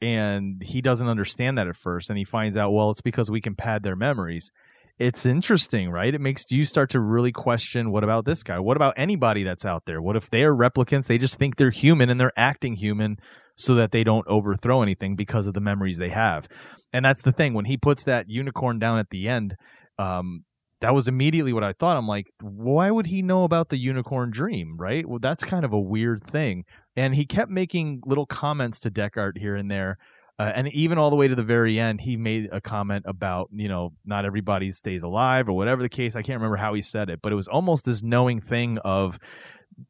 [0.01, 3.41] and he doesn't understand that at first and he finds out well it's because we
[3.41, 4.53] can pad their memories.
[4.99, 6.15] It's interesting, right?
[6.15, 8.59] It makes you start to really question what about this guy?
[8.59, 10.01] What about anybody that's out there?
[10.01, 11.07] What if they are replicants?
[11.07, 13.17] They just think they're human and they're acting human
[13.57, 16.47] so that they don't overthrow anything because of the memories they have.
[16.93, 19.57] And that's the thing when he puts that unicorn down at the end,
[19.99, 20.45] um,
[20.81, 21.97] that was immediately what I thought.
[21.97, 25.09] I'm like, why would he know about the unicorn dream, right?
[25.09, 26.65] Well, that's kind of a weird thing.
[26.97, 29.97] And he kept making little comments to Deckard here and there.
[30.43, 33.49] Uh, and even all the way to the very end, he made a comment about,
[33.53, 36.17] you know, not everybody stays alive or whatever the case.
[36.17, 39.21] I can't remember how he said it, but it was almost this knowing thing of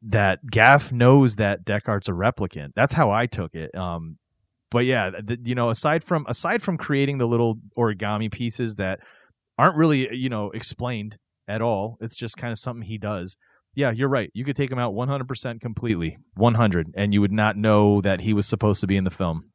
[0.03, 2.73] that Gaff knows that Deckard's a replicant.
[2.75, 3.73] That's how I took it.
[3.73, 4.19] Um,
[4.69, 8.99] but yeah, th- you know, aside from aside from creating the little origami pieces that
[9.57, 13.37] aren't really you know explained at all, it's just kind of something he does.
[13.73, 14.29] Yeah, you're right.
[14.35, 18.31] You could take him out 100% completely, 100, and you would not know that he
[18.31, 19.45] was supposed to be in the film.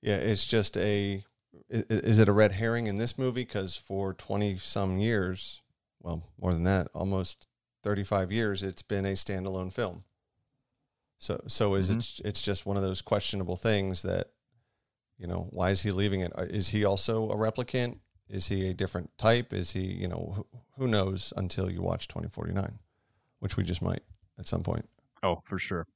[0.00, 1.24] Yeah, it's just a
[1.70, 3.42] Is it a red herring in this movie?
[3.42, 5.62] Because for twenty some years,
[6.00, 7.46] well, more than that, almost
[7.82, 10.04] thirty five years, it's been a standalone film.
[11.18, 12.20] So, so is it?
[12.24, 14.28] It's just one of those questionable things that,
[15.18, 16.32] you know, why is he leaving it?
[16.34, 17.98] Uh, he also a replicant?
[18.28, 19.52] Is he a different type?
[19.52, 20.46] Is he, you know, who,
[20.76, 22.78] who knows until you watch twenty forty nine,
[23.40, 24.02] which we just might
[24.38, 24.88] at some point.
[25.22, 25.86] Oh, for sure.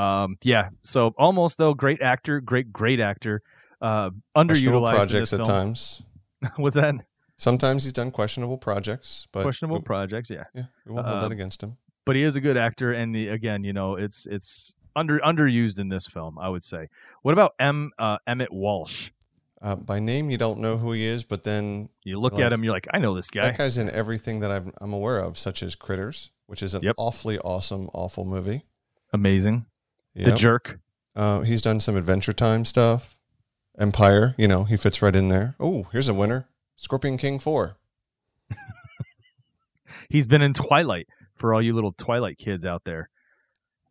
[0.00, 0.68] Um, yeah.
[0.82, 3.42] So Olmos though, great actor, great great actor.
[3.80, 6.02] Uh, underutilized projects at times.
[6.56, 6.94] What's that?
[7.36, 10.28] Sometimes he's done questionable projects, but Questionable we- projects.
[10.30, 10.44] Yeah.
[10.54, 11.76] Yeah, we won't hold that Um, against him.
[12.04, 15.78] but he is a good actor and the, again you know it's it's under underused
[15.78, 16.88] in this film i would say
[17.22, 19.10] what about m uh, emmett walsh
[19.62, 22.52] Uh, by name, you don't know who he is, but then you look like, at
[22.52, 25.20] him you're like i know this guy That guy's in everything that I'm, I'm aware
[25.20, 26.94] of, such as Critters, which is an Yep.
[26.98, 28.64] awfully awesome, awful movie.
[29.12, 29.66] amazing
[30.14, 30.78] the jerk
[31.16, 33.18] Uh, he's done some Adventure Time stuff.
[33.78, 35.54] Empire, you know, he fits right in there.
[35.58, 37.76] Oh, here's a winner: Scorpion King Four.
[40.08, 43.08] he's been in twilight for all you little twilight kids out there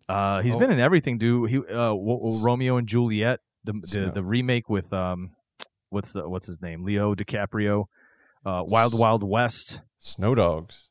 [0.07, 0.59] uh he's Oh.
[0.59, 4.91] been in everything dude he uh w- romeo and juliet the the, the remake with
[4.93, 5.32] um
[5.89, 7.86] what's the, what's his name leo dicaprio
[8.45, 10.88] uh wild wild west Snow Dogs.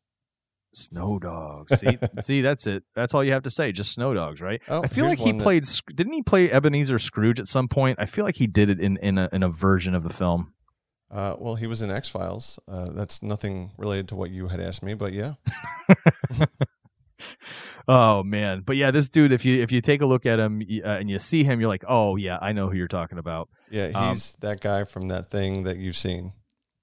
[0.75, 1.79] Snow Dogs.
[1.79, 2.85] See, see, that's it.
[2.95, 3.73] That's all you have to say.
[3.73, 4.61] Just Snow Dogs, right?
[4.69, 5.64] Oh, I feel like he one that- played.
[5.95, 7.99] Didn't he play Ebenezer Scrooge at some point?
[8.01, 10.53] I feel like he did it in in a in a version of the film.
[11.11, 12.59] Uh, well, he was in X Files.
[12.69, 15.35] Uh, that's nothing related to what you had asked me, but yeah.
[17.91, 19.33] Oh man, but yeah, this dude.
[19.33, 21.71] If you if you take a look at him uh, and you see him, you're
[21.71, 23.49] like, oh yeah, I know who you're talking about.
[23.71, 26.33] Yeah, Um, he's that guy from that thing that you've seen.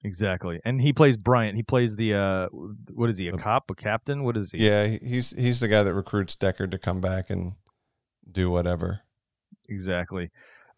[0.06, 1.56] Exactly, and he plays Bryant.
[1.56, 2.48] He plays the uh,
[2.94, 3.28] what is he?
[3.28, 3.70] A The- cop?
[3.72, 4.24] A captain?
[4.24, 4.60] What is he?
[4.60, 7.54] Yeah, he's he's the guy that recruits Deckard to come back and
[8.32, 9.02] do whatever.
[9.68, 10.30] Exactly.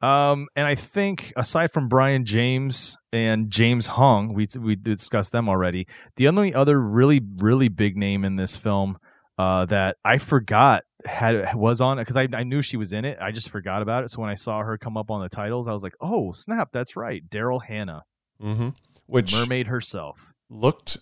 [0.02, 5.50] Um, and I think aside from Brion James and James Hong, we we discussed them
[5.50, 5.88] already.
[6.16, 8.98] The only other really really big name in this film
[9.38, 13.18] uh, that I forgot had was on because I I knew she was in it.
[13.20, 14.10] I just forgot about it.
[14.12, 16.70] So when I saw her come up on the titles, I was like, oh snap,
[16.72, 18.04] that's right, Daryl Hannah,
[18.42, 18.70] Mm-hmm.
[19.08, 20.34] Which mermaid herself.
[20.50, 20.98] looked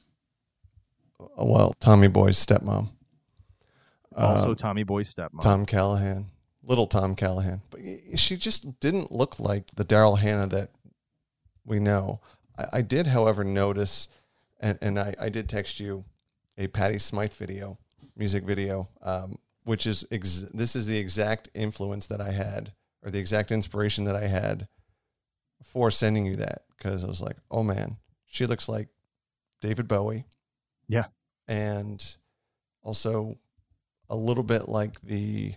[1.37, 2.89] well, Tommy Boy's stepmom.
[4.15, 5.41] Also Uh, Tommy Boy's stepmom.
[5.41, 6.27] Tom Callahan,
[6.63, 7.79] little Tom Callahan, but
[8.15, 10.71] she just didn't look like the Daryl Hannah that
[11.65, 12.21] we know.
[12.57, 14.07] I, I did, however, notice,
[14.59, 16.05] and, and I, I did text you
[16.57, 17.77] a Patty Smyth video,
[18.15, 22.71] music video, um, which is ex- this is the exact influence that I had,
[23.03, 24.67] or the exact inspiration that I had
[25.71, 27.97] for sending you that, because I was like, oh man,
[28.27, 28.87] she looks like
[29.61, 30.25] David Bowie.
[30.87, 31.05] Yeah.
[31.47, 32.03] and
[32.83, 33.37] also
[34.07, 35.55] a little bit like the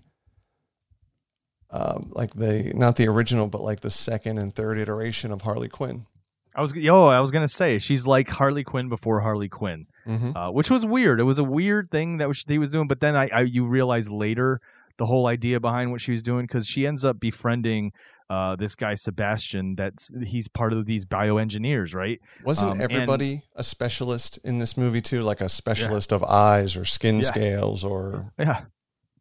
[1.70, 5.68] um, like the not the original but like the second and third iteration of Harley
[5.68, 6.06] Quinn.
[6.54, 9.86] I was yo, I was gonna say she's like Harley Quinn before Harley Quinn.
[10.06, 10.34] Mm-hmm.
[10.34, 11.20] uh, which was weird.
[11.20, 13.66] It was a weird thing that was, he was doing, but then I, I you
[13.66, 14.62] realize later
[14.96, 17.92] the whole idea behind what she was doing because she ends up befriending
[18.30, 19.74] uh, this guy Sebastian.
[19.74, 22.20] That's he's part of these bioengineers, right?
[22.44, 25.22] Wasn't Um, and- everybody a specialist in this movie too?
[25.22, 27.22] Like a specialist of eyes or skin Yeah.
[27.22, 28.62] scales or Yeah.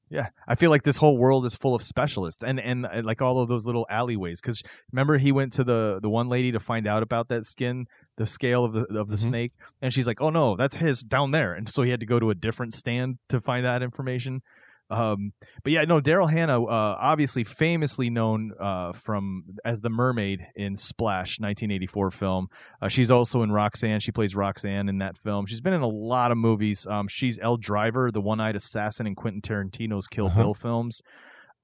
[0.09, 3.21] Yeah, I feel like this whole world is full of specialists, and and uh, like
[3.21, 4.39] all of those little alleyways.
[4.39, 7.87] Because remember, he went to the the one lady to find out about that skin,
[8.15, 9.27] the scale of the of the Mhm.
[9.27, 9.51] snake,
[9.81, 12.21] and she's like, "Oh no, that's his down there," and so he had to go
[12.21, 14.43] to a different stand to find that information.
[14.89, 15.31] Um,
[15.63, 20.75] but yeah, no, Daryl Hannah, uh, obviously famously known uh, from as the mermaid in
[20.77, 22.47] Splash, 1984 film.
[22.81, 23.99] Uh, she's also in Roxanne.
[23.99, 25.45] She plays Roxanne in that film.
[25.45, 26.87] She's been in a lot of movies.
[26.89, 30.39] Um, she's El Driver, the one-eyed assassin in Quentin Tarantino's Kill Uh-huh.
[30.41, 31.01] Bill films.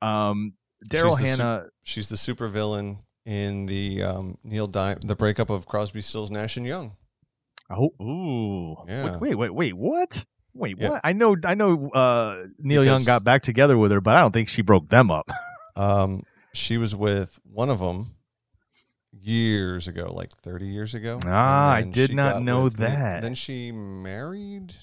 [0.02, 0.54] Um,
[0.90, 1.64] Daryl She's the su- Hannah.
[1.84, 6.66] she's the supervillain in the um, Neil Di- the breakup of Crosby, Stills, Nash and
[6.66, 6.98] Young.
[7.72, 8.76] Oh, ooh.
[8.88, 9.18] Yeah.
[9.18, 9.74] Wait, wait, wait, wait.
[9.78, 10.26] What?
[10.54, 10.90] Wait, Yeah.
[10.92, 11.02] what?
[11.04, 11.90] I know, I know.
[11.90, 15.10] Uh, Neil Young got back together with her, but I don't think she broke them
[15.12, 15.30] up.
[15.76, 16.22] Um,
[16.54, 18.14] she was with one of them
[19.12, 21.20] years ago, like thirty years ago.
[21.26, 23.22] Ah, I did not know with that.
[23.24, 24.76] Then she married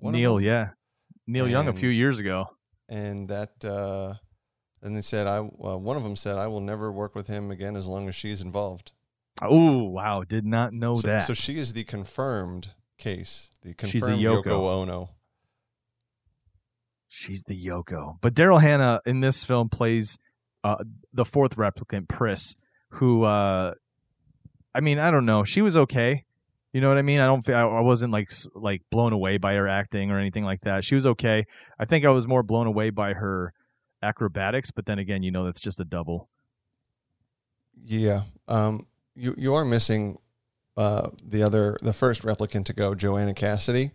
[0.00, 0.70] Neil, yeah,
[1.26, 2.48] Neil Young a few years ago.
[2.88, 3.62] and that.
[3.64, 4.14] Uh,
[4.80, 7.50] and they said, "I." Uh, one of them said, "I will never work with him
[7.50, 8.92] again as long as she's involved."
[9.42, 11.26] Oh wow, did not know so, that.
[11.26, 13.50] so she is the confirmed case.
[13.62, 14.44] The She's the confirmed Yoko.
[14.44, 15.10] Yoko Ono.
[17.08, 18.18] She's the Yoko.
[18.20, 20.18] But Daryl Hannah in this film plays
[20.62, 20.76] uh,
[21.12, 22.56] the fourth replicant, Pris,
[22.90, 23.72] who, uh,
[24.74, 25.44] I mean, I don't know.
[25.44, 26.24] She was okay.
[26.72, 27.18] You know what I mean?
[27.18, 27.48] I don't.
[27.48, 30.84] I wasn't like like blown away by her acting or anything like that.
[30.84, 31.46] She was okay.
[31.78, 33.54] I think I was more blown away by her
[34.02, 34.70] acrobatics.
[34.70, 36.28] But then again, you know, that's just a double.
[37.82, 38.22] Yeah.
[38.46, 38.86] Um.
[39.16, 40.18] You you are missing,
[40.76, 43.92] uh, the other the first replicant to go, Joanna Cassidy.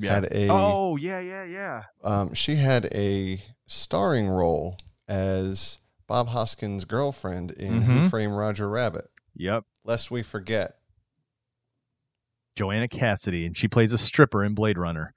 [0.00, 1.82] Had a oh yeah, yeah, yeah.
[2.02, 4.76] um, she had a starring role
[5.06, 8.10] as Bob Hoskins' girlfriend in Who Mhm.
[8.10, 9.04] Framed Roger Rabbit.
[9.34, 9.64] Yep.
[9.84, 10.76] Lest we forget.
[12.56, 15.14] Joanna Cassidy, and she plays a stripper in Blade Runner.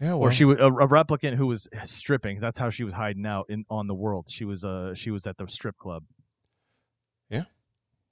[0.00, 2.38] Yeah, well, or she was a, a replicant who was stripping.
[2.38, 4.26] That's how she was hiding out in on the world.
[4.28, 6.04] She was uh she was at the strip club.
[7.30, 7.44] Yeah,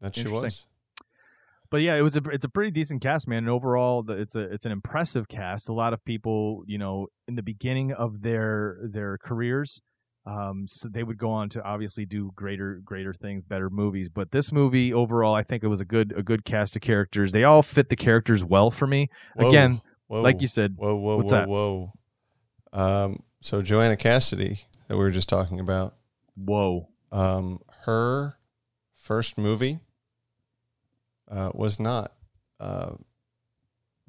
[0.00, 0.66] that she was.
[1.74, 3.38] But yeah, it was a it's a pretty decent cast, man.
[3.38, 5.68] And overall, the, it's a it's an impressive cast.
[5.68, 9.82] A lot of people, you know, in the beginning of their their careers,
[10.24, 14.08] um, so they would go on to obviously do greater greater things, better movies.
[14.08, 17.32] But this movie overall, I think it was a good a good cast of characters.
[17.32, 19.08] They all fit the characters well for me.
[19.34, 21.48] Whoa, Again, whoa, like you said, Whoa, whoa, what's whoa, that?
[21.48, 23.04] whoa.
[23.04, 23.22] Um.
[23.40, 25.96] So Joanna Cassidy that we were just talking about.
[26.36, 27.58] whoa, Um.
[27.86, 28.36] Her
[28.94, 29.80] first movie.
[31.34, 32.12] Uh, was not.
[32.60, 32.92] Uh.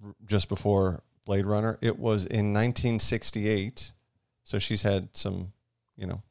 [0.03, 3.93] r- Just before Blade Runner, it was in 1968.
[4.43, 5.53] So she's had some,
[5.97, 6.21] you know,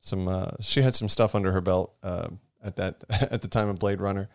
[0.00, 0.28] some.
[0.28, 2.28] Uh, she had some stuff under her belt uh,
[2.62, 4.28] at that at the time of Blade Runner.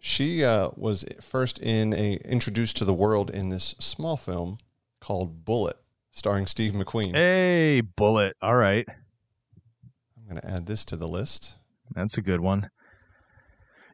[0.00, 4.58] She uh, was first in a introduced to the world in this small film
[5.00, 5.76] called Bullitt,
[6.12, 7.14] starring Steve McQueen.
[7.14, 8.36] hey, Bullitt.
[8.42, 11.56] All right, I'm going to add this to the list.
[11.94, 12.70] that's a good one.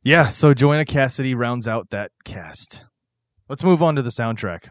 [0.02, 2.84] Yeah, so Joanna Cassidy rounds out that cast.
[3.48, 4.68] Let's move on to the soundtrack.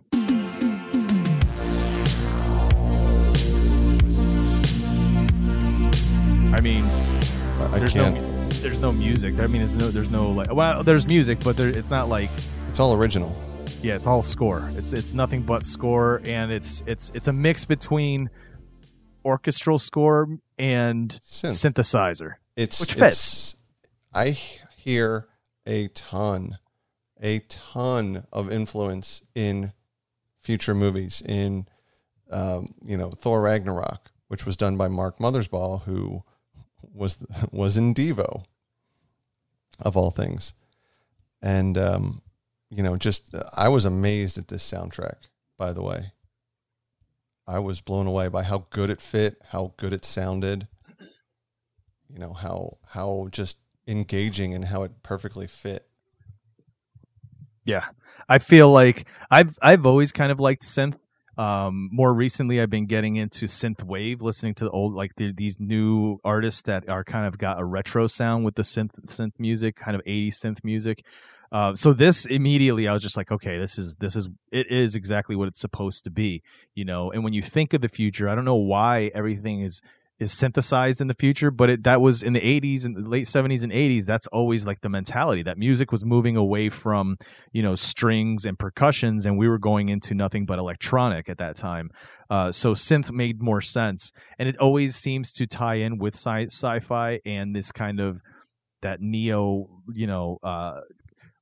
[6.54, 8.16] I mean, I, there's can't.
[8.20, 9.40] no there's no music.
[9.40, 12.30] I mean, there's no there's no like well, there's music, but there, it's not like
[12.70, 13.32] It's all original.
[13.84, 14.72] yeah, it's all score.
[14.76, 18.30] It's it's nothing but score, and it's it's it's a mix between
[19.26, 21.74] orchestral score and Synth.
[21.74, 22.34] synthesizer.
[22.56, 23.56] It's Which it's-
[24.14, 24.38] I
[24.88, 25.28] hear
[25.66, 26.58] a ton,
[27.22, 29.74] a ton of influence in
[30.40, 31.22] future movies.
[31.26, 31.68] In
[32.32, 36.24] um, you know Thor Ragnarok, which was done by Mark Mothersbaugh, who
[36.82, 37.18] was
[37.52, 38.46] was in Devo,
[39.82, 40.54] of all things,
[41.42, 42.22] and um,
[42.70, 45.28] you know just I was amazed at this soundtrack.
[45.58, 46.14] By the way,
[47.46, 50.70] I was blown away by how good it fit, how good it sounded
[52.10, 53.58] you know how how just
[53.88, 55.88] engaging and how it perfectly fit
[57.66, 57.86] Yeah,
[58.30, 61.00] I feel like I've I've always kind of liked synth.
[61.38, 65.32] Um, more recently, I've been getting into synth wave, listening to the old like the,
[65.32, 69.34] these new artists that are kind of got a retro sound with the synth synth
[69.38, 71.04] music, kind of 80s synth music.
[71.52, 74.96] Uh, so this immediately, I was just like, okay, this is this is it is
[74.96, 76.42] exactly what it's supposed to be,
[76.76, 77.12] you know.
[77.12, 79.82] And when you think of the future, I don't know why everything is
[80.20, 83.64] is synthesized in the future, but it, that was in the 80s and late 70s
[83.64, 84.06] and 80s.
[84.06, 87.18] That's always like the mentality that music was moving away from,
[87.52, 91.56] you know, strings and percussions, and we were going into nothing but electronic at that
[91.56, 91.90] time.
[92.30, 96.48] Uh, so synth made more sense, and it always seems to tie in with sci-
[96.48, 98.22] sci-fi and this kind of
[98.82, 100.82] that neo, you know, uh,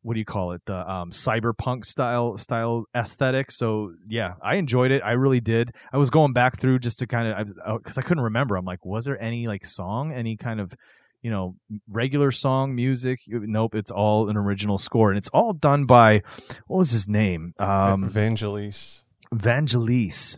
[0.05, 0.61] what do you call it?
[0.67, 3.49] The um, cyberpunk style style aesthetic.
[3.49, 5.01] So yeah i enjoyed it.
[5.03, 5.73] I really did.
[5.91, 8.55] I was going back through just to kind of because I, I couldn't remember.
[8.55, 10.13] I'm like was there any like song?
[10.13, 10.73] Any kind of
[11.23, 11.55] you know
[11.89, 13.21] regular song music?
[13.27, 15.09] Nope it's all an original score.
[15.09, 16.21] And it's all done by
[16.67, 17.55] what was his name?
[17.57, 19.01] Um Vangelis.
[19.33, 20.37] vangelis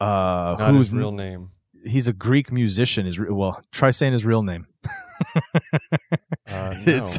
[0.00, 1.50] uh Not who's his real name.
[1.86, 3.06] he's a greek musician.
[3.06, 4.66] Is well try saying his real name
[6.48, 6.96] Uh, no.
[6.96, 7.18] it's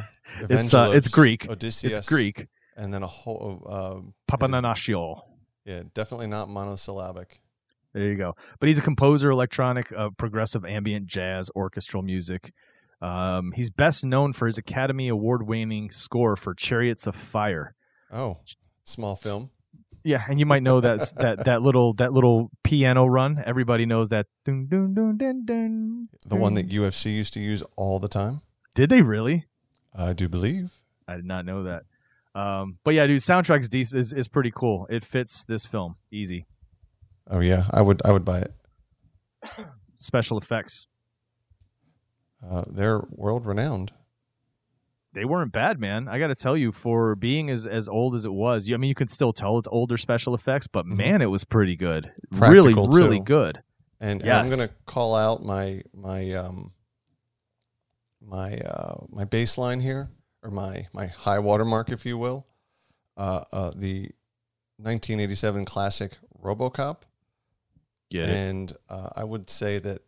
[0.49, 5.21] it's uh, it's greek Odysseus, it's greek and then a whole um, papananashio
[5.67, 7.41] yeah, definitely not monosyllabic.
[7.93, 8.35] There you go.
[8.59, 12.53] But he's a composer, electronic, uh, progressive, ambient jazz, orchestral music.
[13.01, 17.75] Um, he's best known for his Academy Award-winning score for *Chariots of Fire*.
[18.11, 18.37] Oh,
[18.85, 19.51] small film.
[20.05, 23.43] Yeah, and you might know that that that little that little piano run.
[23.45, 24.27] Everybody knows that.
[24.45, 28.41] Dun, dun, dun, dun, dun, The one that UFC used to use all the time.
[28.77, 29.45] Did they really?
[29.95, 30.71] I do believe.
[31.07, 31.81] I did not know that.
[32.35, 33.99] Um, but yeah, dude, soundtrack's decent.
[33.99, 34.85] Is, is pretty cool.
[34.91, 36.45] It fits this film easy.
[37.27, 38.53] Oh yeah, I would I would buy it.
[39.97, 40.85] Special effects.
[42.47, 43.93] Uh, they're world renowned.
[45.13, 46.07] they weren't bad, man.
[46.07, 48.77] I got to tell you, for being as as old as it was, you, I
[48.77, 52.11] mean, you can still tell it's older special effects, but man, it was pretty good.
[52.31, 53.23] really, Practical, really too.
[53.23, 53.63] good.
[53.99, 56.71] And, and I'm gonna call out my my um
[58.27, 60.09] my uh my baseline here
[60.43, 62.45] or my my high watermark, if you will.
[63.15, 64.11] Uh, uh the
[64.77, 66.97] 1987 classic RoboCop.
[68.09, 68.29] It?
[68.29, 70.01] and uh, I would say that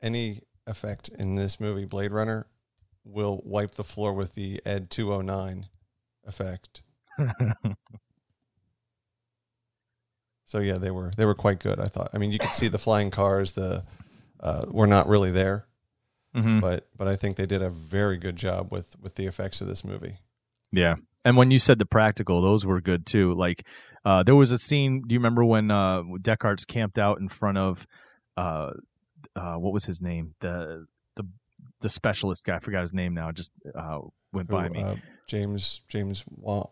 [0.00, 2.46] any effect in this movie, Blade Runner,
[3.04, 5.66] will wipe the floor with the Ed 209
[6.26, 6.82] effect.
[10.50, 11.78] So yeah, they were they were quite good.
[11.78, 12.10] I thought.
[12.12, 13.52] I mean, you could see the flying cars.
[13.52, 13.84] The
[14.40, 15.64] uh, were not really there,
[16.34, 16.60] Mhm.
[16.60, 19.66] but but I think they did a very good job with with the effects of
[19.66, 20.18] this movie.
[20.72, 20.94] Yeah.
[21.24, 23.34] And when you said the practical, those were good too.
[23.34, 23.66] Like
[24.04, 25.02] uh, there was a scene.
[25.06, 27.86] Do you remember when uh, Deckard camped out in front of
[28.36, 28.70] uh,
[29.36, 30.34] uh, what was his name?
[30.40, 31.24] The the
[31.80, 32.56] the specialist guy.
[32.56, 33.28] I forgot his name now.
[33.28, 33.98] It Just uh,
[34.32, 34.82] went by me.
[34.82, 36.24] uh, James James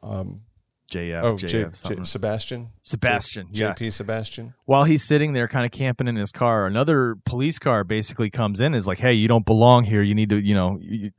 [0.02, 0.42] um,
[0.90, 1.22] JF.
[1.22, 1.48] oh JF
[1.82, 1.94] J.
[1.94, 3.48] J, Sebastian Sebastian.
[3.52, 3.74] J, yeah.
[3.74, 4.54] JP Sebastian.
[4.64, 8.60] while he's sitting there kind of camping in his car another police car basically comes
[8.60, 11.10] in and is like hey you don't belong here you need to you know you,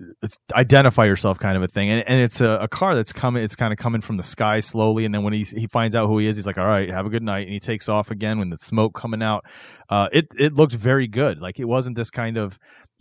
[0.56, 3.56] identify yourself kind of a thing and, and it's a, a car that's coming it's
[3.56, 6.18] kind of coming from the sky slowly and then when he, he finds out who
[6.18, 8.40] he is he's like all right have a good night and he takes off again
[8.40, 9.46] when the smoke coming out
[9.90, 12.60] uh, it, it looked very good like it wasn't this kind of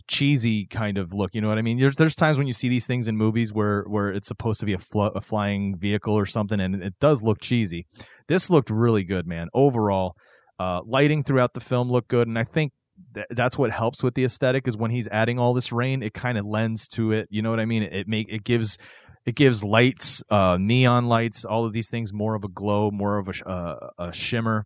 [0.09, 1.33] cheesy kind of look.
[1.33, 1.77] You know what I mean?
[1.79, 4.65] There's there's times when you see these things in movies where where it's supposed to
[4.65, 7.85] be a, fl- a flying vehicle or something, and it does look cheesy.
[8.27, 9.47] This looked really good, man.
[9.53, 10.15] Overall,
[10.59, 12.73] uh, lighting throughout the film looked good, and I think
[13.13, 16.13] th- that's what helps with the aesthetic is when he's adding all this rain, it
[16.13, 17.27] kind of lends to it.
[17.29, 17.83] You know what I mean?
[17.83, 18.77] It, it make it gives
[19.25, 23.17] it gives lights, uh, neon lights, all of these things more of a glow, more
[23.17, 24.65] of a sh- uh, a shimmer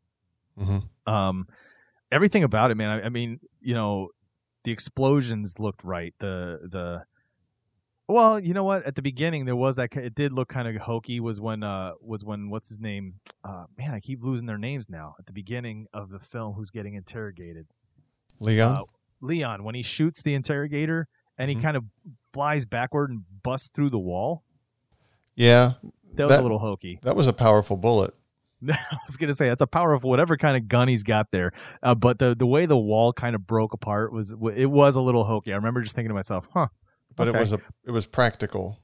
[0.60, 1.12] Mm-hmm.
[1.12, 1.48] um
[2.12, 4.10] everything about it man I, I mean you know
[4.64, 7.04] the explosions looked right the the
[8.08, 8.86] well you know what?
[8.86, 11.94] At the beginning there was that it did look kind of hokey was when uh
[12.02, 13.16] was when what's his name?
[13.44, 15.16] Uh man i keep losing their names now.
[15.20, 17.68] At the beginning of the film who's getting interrogated?
[18.40, 18.76] Leon.
[18.78, 18.82] uh,
[19.22, 21.08] leon when he shoots the interrogator
[21.38, 21.62] and he Mhm.
[21.62, 21.86] kind of
[22.34, 24.44] flies backward and busts through the wall?
[25.36, 25.72] Yeah,
[26.16, 27.00] that was a little hokey.
[27.04, 28.14] That was a powerful bullet.
[28.72, 31.52] I was gonna say that's a power of whatever kind of gun he's got there,
[31.82, 35.02] uh, but the the way the wall kind of broke apart was it was a
[35.02, 35.52] little hokey.
[35.54, 36.68] I remember just thinking to myself, "Huh."
[37.16, 37.38] But okay.
[37.38, 38.80] it was a it was practical.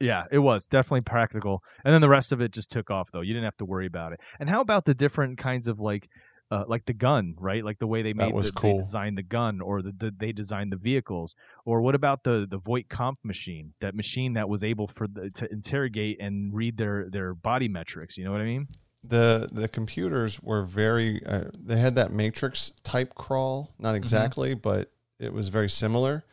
[0.00, 3.20] yeah, it was definitely practical, and then the rest of it just took off though.
[3.20, 4.20] You didn't have to worry about it.
[4.40, 6.08] And how about the different kinds of like,
[6.50, 7.64] uh, like the gun, right?
[7.64, 8.80] Like the way they made That was the, they cool.
[8.80, 12.58] designed the gun, or the, the they designed the vehicles, or what about the the
[12.58, 13.74] Voight-Kampff machine?
[13.80, 18.16] That machine that was able for the, to interrogate and read their their body metrics.
[18.16, 18.68] You know what I mean?
[19.06, 21.24] The The computers were very.
[21.26, 23.82] Uh, they had that matrix type crawl, Mm-hmm.
[23.82, 26.24] not exactly, but it was very similar.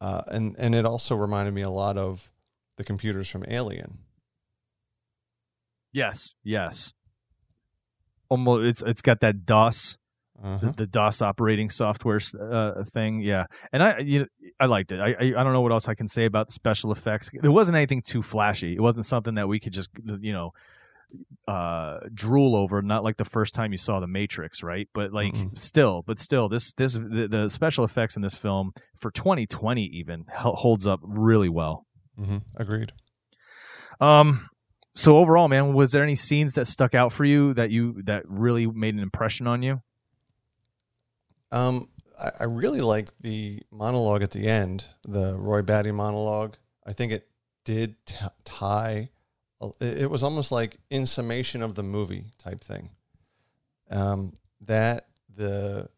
[0.00, 2.30] Uh, and and it also reminded me a lot of
[2.76, 3.98] the computers from Alien.
[5.92, 6.92] Yes, yes.
[8.28, 9.98] Almost, it's it's got that DOS,
[10.42, 10.58] Uh-huh.
[10.66, 13.20] the, the DOS operating software uh, thing.
[13.20, 14.26] Yeah, and I you know
[14.60, 15.00] I liked it.
[15.00, 17.30] I, I I don't know what else I can say about the special effects.
[17.32, 18.74] There wasn't anything too flashy.
[18.74, 19.90] It wasn't something that we could just
[20.20, 20.50] you know
[21.48, 25.32] uh drool over not like the first time you saw the matrix right but like
[25.32, 25.56] Mm-mm.
[25.56, 30.24] still but still this this the, the special effects in this film for 2020 even
[30.34, 31.86] holds up really well
[32.18, 32.92] hmm Agreed.
[34.00, 34.48] um
[34.94, 38.24] so overall man was there any scenes that stuck out for you that you that
[38.26, 39.80] really made an impression on you
[41.52, 41.88] Um,
[42.20, 46.56] I, I really like the monologue at the end, the Roy Batty monologue.
[46.86, 47.28] I think it
[47.64, 49.10] did t- tie.
[49.80, 52.90] It was almost like in summation of the movie type thing.
[53.90, 54.32] Um,
[54.62, 55.88] that the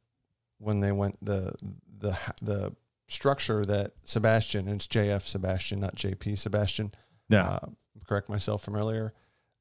[0.59, 1.55] when they went the
[1.99, 2.73] the the
[3.09, 6.93] structure that Sebastian it's JF Sebastian, not JP Sebastian.
[7.29, 7.49] Yeah.
[7.49, 7.67] Uh,
[8.07, 9.13] correct myself from earlier.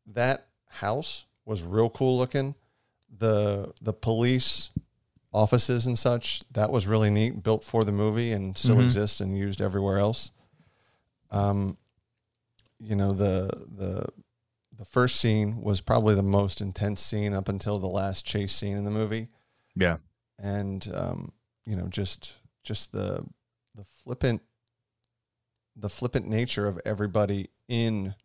[0.06, 2.56] That house was real cool looking.
[3.18, 4.70] The the police
[5.34, 8.84] offices and such that was really neat, built for the movie and still Mhm.
[8.86, 10.32] exists and used everywhere else.
[11.32, 11.78] Um,
[12.80, 14.05] you know the the
[14.78, 18.78] the first scene was probably the most intense scene up until the last chase scene
[18.78, 19.30] in the movie.
[19.75, 19.97] Yeah.
[20.38, 21.32] And um,
[21.65, 23.25] you know just just the
[23.75, 24.41] the flippant
[25.75, 28.15] the flippant nature of everybody in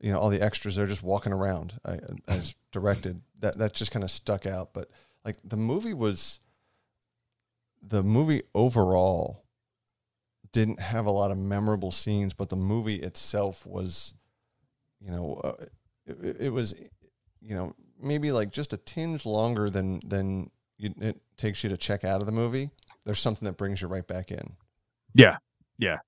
[0.00, 1.98] you know all the extras they're just walking around I,
[2.28, 4.72] as directed that that just kind of stuck out.
[4.72, 4.90] But
[5.24, 6.40] like the movie was
[7.82, 9.44] the movie overall
[10.52, 14.14] didn't have a lot of memorable scenes but the movie itself was
[15.00, 15.64] you know uh,
[16.06, 16.74] it, it was
[17.40, 21.76] you know maybe like just a tinge longer than than you, it takes you to
[21.76, 22.70] check out of the movie
[23.04, 24.56] there's something that brings you right back in
[25.14, 25.38] Yeah.
[25.78, 25.98] Yeah.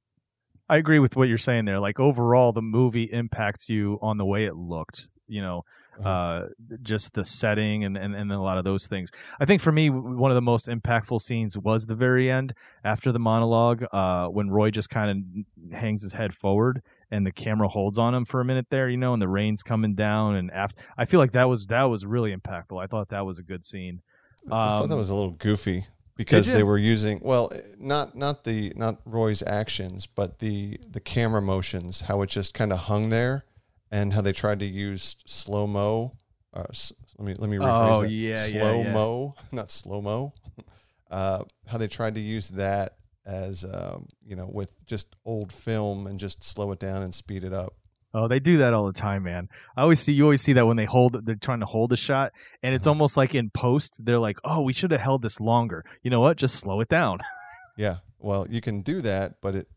[0.68, 1.80] I agree with what you're saying there.
[1.80, 5.64] Like overall the movie impacts you on the way it looked, you know,
[6.04, 6.44] uh
[6.82, 9.10] just the setting and, and and a lot of those things.
[9.38, 13.12] I think for me one of the most impactful scenes was the very end after
[13.12, 17.68] the monologue uh when Roy just kind of hangs his head forward and the camera
[17.68, 20.50] holds on him for a minute there, you know, and the rain's coming down and
[20.50, 22.82] after I feel like that was that was really impactful.
[22.82, 24.00] I thought that was a good scene.
[24.46, 25.86] I thought that Um, was a little goofy
[26.16, 31.00] because they were using well, eh, not not the not Roy's actions, but the the
[31.00, 33.44] camera motions, how it just kind of hung there,
[33.92, 36.16] and how they tried to use slow mo.
[36.52, 38.10] Uh, s- let me let me rephrase Oh, that.
[38.10, 38.92] yeah, yeah, slow yeah.
[38.92, 40.32] mo, not slow mo.
[41.10, 46.06] Uh, how they tried to use that as um, you know with just old film
[46.06, 47.74] and just slow it down and speed it up.
[48.14, 49.50] Oh, they do that all the time, man.
[49.76, 51.98] I always see you always see that when they hold they're trying to hold a
[51.98, 52.32] shot
[52.62, 55.84] and it's almost like in post they're like, "Oh, we should have held this longer."
[56.02, 56.38] You know what?
[56.38, 57.18] Just slow it down.
[57.76, 59.68] Yeah, well, you can do that, but it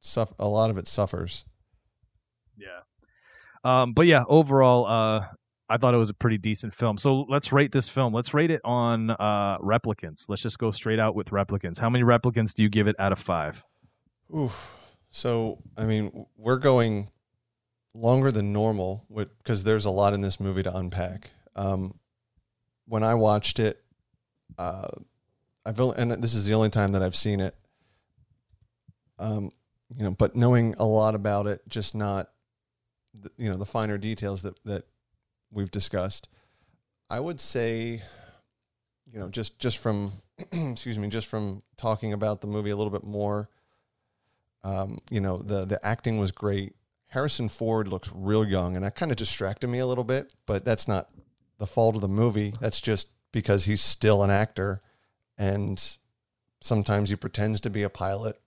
[0.00, 1.44] suff- a lot of it suffers.
[2.56, 2.80] yeah.
[3.64, 5.26] Um but yeah, overall uh
[5.68, 6.98] I thought it was a pretty decent film.
[6.98, 8.12] So let's rate this film.
[8.12, 10.28] Let's rate it on uh replicants.
[10.28, 11.78] Let's just go straight out with replicants.
[11.78, 13.64] How many replicants do you give it out of 5?
[14.36, 14.76] Oof.
[15.10, 17.10] So, I mean, we're going
[17.94, 19.04] longer than normal
[19.38, 21.30] because there's a lot in this movie to unpack.
[21.56, 21.98] Um,
[22.86, 23.82] when I watched it,
[24.58, 24.88] uh,
[25.66, 27.54] I've only, and this is the only time that I've seen it.
[29.18, 29.50] Um,
[29.96, 32.30] you know, but knowing a lot about it, just not,
[33.14, 34.84] the, you know, the finer details that that
[35.50, 36.28] we've discussed.
[37.08, 38.02] I would say,
[39.12, 40.12] you know, just just from,
[40.52, 43.48] excuse me, just from talking about the movie a little bit more
[44.62, 46.74] um, you know, the the acting was great.
[47.08, 50.32] Harrison Ford looks real young, and that kind of distracted me a little bit.
[50.46, 51.10] But that's not
[51.58, 52.52] the fault of the movie.
[52.60, 54.82] That's just because he's still an actor,
[55.38, 55.96] and
[56.60, 58.40] sometimes he pretends to be a pilot.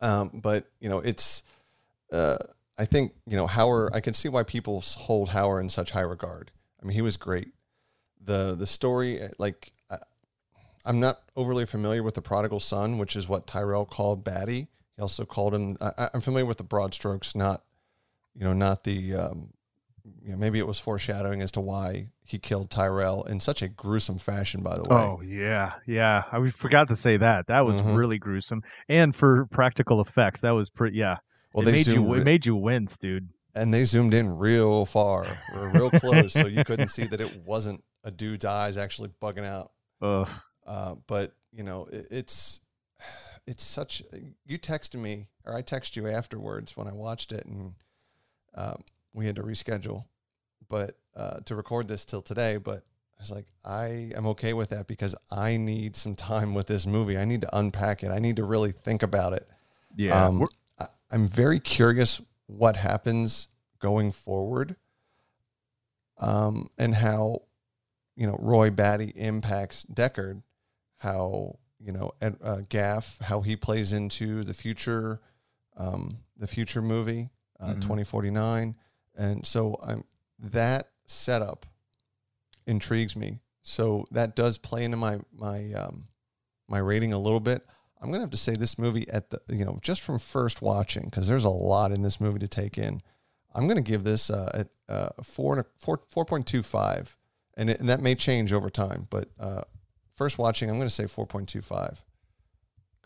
[0.00, 1.42] Um, but you know, it's.
[2.12, 2.36] Uh,
[2.78, 3.88] I think you know Hauer.
[3.94, 6.50] I can see why people hold Hauer in such high regard.
[6.82, 7.48] I mean, he was great.
[8.22, 9.98] the The story, uh, like, I-
[10.84, 14.68] I'm not overly familiar with the prodigal son, which is what Tyrell called Batty.
[14.96, 15.76] He also called him.
[15.80, 17.62] I, I'm familiar with the broad strokes, not,
[18.34, 19.14] you know, not the.
[19.14, 19.50] Um,
[20.22, 23.66] you know, maybe it was foreshadowing as to why he killed Tyrell in such a
[23.68, 24.62] gruesome fashion.
[24.62, 26.22] By the way, Oh yeah, yeah.
[26.30, 27.48] I we forgot to say that.
[27.48, 27.96] That was Mhm.
[27.96, 30.96] really gruesome, and for practical effects, that was pretty.
[30.98, 31.18] Yeah,
[31.56, 32.14] Well, it they made you.
[32.14, 33.28] It made you wince, dude.
[33.54, 37.44] and they zoomed in real far or real close, so you couldn't see that it
[37.44, 39.72] wasn't a dude's eyes actually bugging out.
[40.02, 40.28] Ugh.
[40.66, 42.60] Uh, but you know, it, it's
[43.46, 44.02] it's such.
[44.44, 47.74] You texted me, or I texted you afterwards when I watched it, and
[48.54, 48.82] um,
[49.14, 50.04] we had to reschedule,
[50.68, 52.58] but uh, to record this till today.
[52.58, 52.84] But
[53.18, 56.86] I was like, I am okay with that because I need some time with this
[56.86, 57.16] movie.
[57.16, 58.10] I need to unpack it.
[58.10, 59.48] I need to really think about it.
[59.96, 60.46] Yeah, Um,
[61.10, 63.48] I'm very curious what happens
[63.78, 64.76] going forward,
[66.18, 67.42] um, and how
[68.16, 70.42] you know Roy Batty impacts Deckard,
[70.98, 75.20] how you know Ed, uh, Gaff, how he plays into the future,
[75.76, 77.30] um, the future movie,
[77.60, 77.80] uh, Mhm.
[77.82, 78.74] 2049.
[79.18, 80.04] and so I'm
[80.38, 81.64] that setup
[82.66, 83.38] intrigues me.
[83.62, 86.08] So that does play into my my um,
[86.68, 87.66] my rating a little bit.
[88.00, 91.04] I'm gonna have to say this movie at the you know just from first watching
[91.04, 93.02] because there's a lot in this movie to take in.
[93.54, 97.16] I'm gonna give this uh, a, a four and a four four point two five,
[97.56, 99.06] and, it, and that may change over time.
[99.10, 99.62] But uh,
[100.14, 102.02] first watching, I'm gonna say four point two five.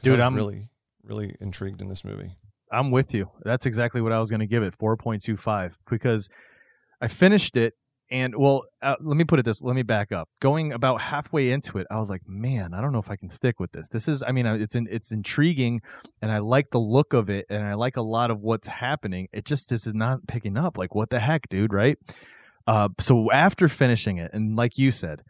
[0.03, 0.69] Dude, I'm I'm- really
[1.05, 2.33] really intrigued in this movie.
[2.73, 3.31] I'm with you.
[3.43, 6.29] That's exactly what I was going to give it 4.25 because
[7.01, 7.75] I finished it
[8.11, 9.63] and well, uh, let me put it this.
[9.63, 10.29] Let me back up.
[10.41, 13.31] Going about halfway into it, I was like, man, I don't know if I can
[13.31, 13.89] stick with this.
[13.89, 15.81] This is, I mean, uh, it's in, it's intriguing,
[16.21, 19.29] and I like the look of it, and I like a lot of what's happening.
[19.33, 20.77] It just this is not picking up.
[20.77, 21.73] Like, what the heck, dude?
[21.73, 21.99] Right?
[22.67, 25.23] Uh, so after finishing it, and like you said,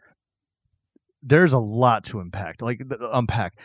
[1.23, 3.55] there's a lot to impact, like unpack.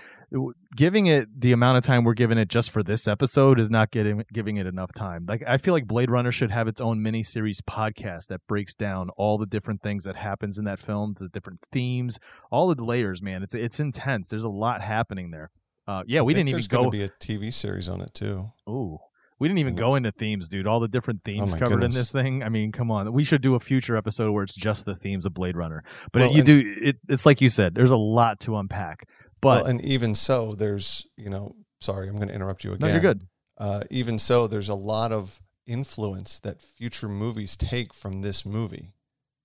[0.75, 3.91] Giving it the amount of time we're giving it just for this episode is not
[3.93, 5.25] getting giving it enough time.
[5.27, 8.75] Like I feel like Blade Runner should have its own mini series podcast that breaks
[8.75, 12.19] down all the different things that happens in that film, the different themes,
[12.51, 13.23] all the layers.
[13.23, 14.29] Man, it's it's intense.
[14.29, 15.51] There's a lot happening there.
[15.87, 16.91] Uh, yeah, I we didn't even go.
[16.91, 18.51] be a TV series on it too.
[18.69, 18.99] Ooh.
[19.39, 20.66] We didn't even go into themes, dude.
[20.66, 22.43] All the different themes my covered in this thing.
[22.43, 23.12] I mean, come on.
[23.12, 25.84] We should do a future episode where it's just the themes of Blade Runner.
[26.12, 26.97] But Well, you and- do it.
[27.09, 27.74] It's like you said.
[27.74, 29.09] There's a lot to unpack.
[29.43, 32.89] But well, and even so, there's you know, sorry, I'm going to interrupt you again.
[32.89, 33.26] No, you're good.
[33.59, 38.93] Uh, even so, there's a lot of influence that future movies take from this movie.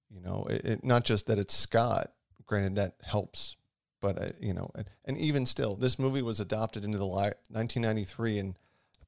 [0.09, 2.11] You know, it, it, not just that it's Scott.
[2.45, 3.55] Granted, that helps,
[4.01, 7.33] but uh, you know, and, and even still, this movie was adopted into the li-
[7.49, 8.55] 1993 in the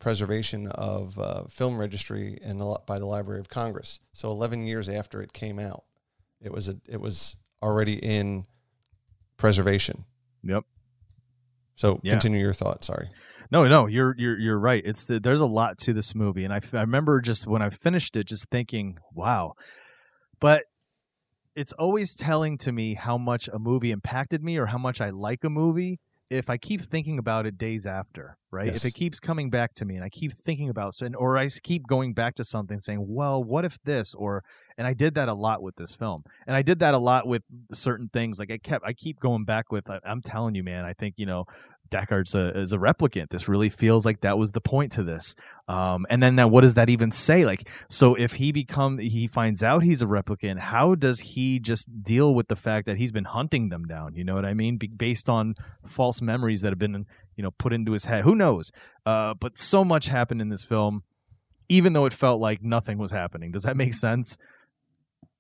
[0.04, 4.02] preservation of uh, film registry and the, by the Library of Congress.
[4.12, 5.86] So 11 years after it came out,
[6.42, 8.46] it was a, it was already in
[9.38, 10.04] preservation.
[10.44, 10.66] Yep.
[11.76, 12.12] So Yeah.
[12.12, 12.84] continue your thought.
[12.84, 13.08] Sorry.
[13.50, 14.82] No, no, you're you're you're right.
[14.86, 17.70] It's the, there's a lot to this movie, and I, I remember just when I
[17.70, 19.54] finished it, just thinking, wow.
[20.40, 20.64] But
[21.56, 25.12] it's always telling to me how much a movie impacted me or how much I
[25.12, 26.00] like a movie
[26.30, 28.68] if I keep thinking about it days after, right?
[28.68, 28.78] Yes.
[28.78, 31.48] If it keeps coming back to me and I keep thinking about so, or I
[31.62, 34.44] keep going back to something saying, well, what if this or
[34.78, 36.24] and I did that a lot with this film.
[36.48, 38.40] And I did that a lot with certain things.
[38.40, 41.16] Like I kept I keep going back with I- I'm telling you, man, I think,
[41.18, 41.46] you know,
[41.94, 43.30] Deckard's a, is a replicant.
[43.30, 45.36] This really feels like that was the point to this.
[45.68, 47.46] Um, and then now, what does that even say?
[47.46, 52.04] Like, so if he become, he finds out he's a replicant, how does he just
[52.04, 54.16] deal with the fact that he's been hunting them down?
[54.16, 54.78] You know what I mean?
[54.78, 55.54] Be, based on
[55.86, 58.24] false memories that have been, you know, put into his head.
[58.24, 58.72] Who knows?
[59.06, 61.04] Uh, but so much happened in this film,
[61.70, 63.52] even though it felt like nothing was happening.
[63.52, 64.38] Does that make sense?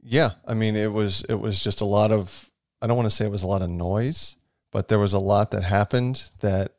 [0.03, 2.49] Yeah, I mean, it was it was just a lot of.
[2.81, 4.35] I don't want to say it was a lot of noise,
[4.73, 6.73] but there was a lot that happened that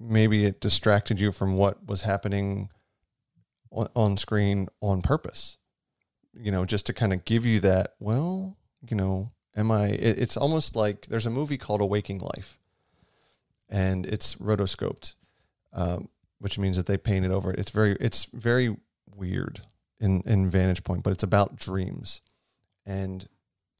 [0.00, 2.70] maybe it distracted you from what was happening
[3.70, 5.58] on, on screen on purpose.
[6.32, 7.94] You know, just to kind of give you that.
[8.00, 8.56] Well,
[8.88, 9.88] you know, am I?
[9.90, 12.58] It, it's almost like there's a movie called A Waking Life,
[13.68, 15.14] and it's rotoscoped,
[15.72, 16.08] um,
[16.40, 17.52] which means that they painted over.
[17.52, 17.60] it.
[17.60, 18.74] It's very it's very
[19.14, 19.60] weird
[20.00, 22.20] in in Vantage Point, but it's about dreams,
[22.84, 23.28] and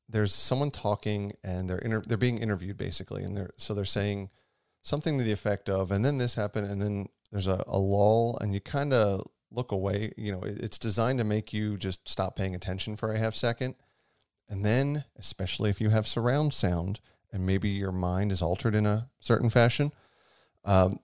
[0.08, 4.30] there's someone talking, and they're inter- they're being interviewed basically, and they're so they're saying
[4.82, 8.38] something to the effect of, and then this happened, and then there's a, a lull,
[8.40, 10.12] and you kind of look away.
[10.16, 13.34] You know, it, it's designed to make you just stop paying attention for a half
[13.34, 13.76] second,
[14.48, 17.00] and then especially if you have surround sound,
[17.32, 19.92] and maybe your mind is altered in a certain fashion.
[20.64, 21.00] Um,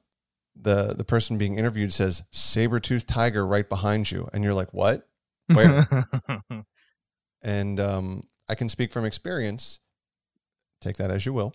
[0.55, 4.73] the the person being interviewed says saber tooth tiger right behind you and you're like
[4.75, 5.09] what
[5.47, 5.87] where
[7.43, 9.81] and um, i can speak from experience.
[10.81, 11.55] Take that as you will.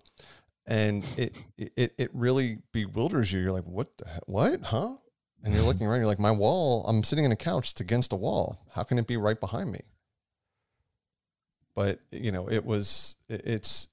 [0.66, 3.42] And it it it really bewilders you.
[3.42, 4.62] You're like what the what?
[4.64, 4.96] Huh?
[5.44, 8.14] And you're looking around you're like my wall i'm sitting in a couch it's against
[8.14, 8.60] a wall.
[8.74, 9.82] How can it be right behind me?
[11.76, 13.90] But you know it was it, it's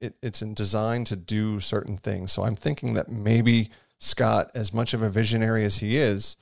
[0.00, 2.32] it, it's in- designed to do certain things.
[2.32, 6.36] So i'm thinking that maybe scott as much of a visionary as he is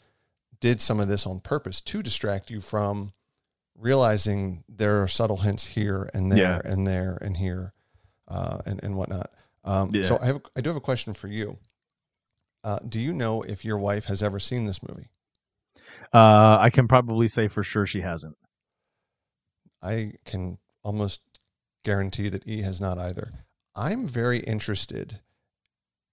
[0.60, 3.12] did some of this on purpose to distract you from
[3.78, 6.60] realizing there are subtle hints here and there Yeah.
[6.72, 7.72] and there and here
[8.28, 9.30] uh, and and whatnot
[9.64, 11.58] um, so I have I do have a question for you
[12.64, 15.08] uh, do you know if your wife has ever seen this movie
[16.12, 18.36] uh, I can probably say for sure she hasn't.
[19.82, 21.20] I can almost
[21.84, 23.44] guarantee that E has not either.
[23.74, 25.20] I'm very interested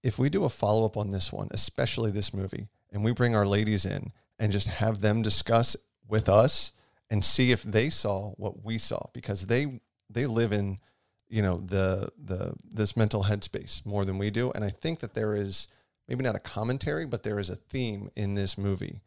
[0.02, 3.36] if we do a follow up on this one, especially this movie, and we bring
[3.36, 5.76] our ladies in and just have them discuss
[6.08, 6.72] with us
[7.10, 10.80] and see if they saw what we saw because they they live in
[11.28, 15.14] you know the the this mental headspace more than we do and I think that
[15.14, 15.68] there is
[16.08, 19.02] maybe not a commentary but there is a theme in this movie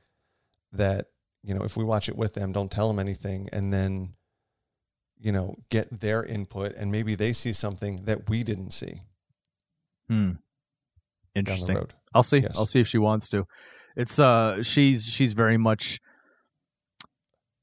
[0.73, 1.07] that
[1.43, 4.15] you know, if we watch it with them, don't tell them anything, and then,
[5.19, 9.03] you know, get their input, and maybe they see something that we didn't see.
[10.09, 10.33] Hmm.
[11.35, 11.87] Interesting.
[12.15, 12.39] I'll see.
[12.39, 12.53] Yes.
[12.57, 13.47] I'll see if she wants to.
[13.97, 16.01] It's uh, she's she's very much.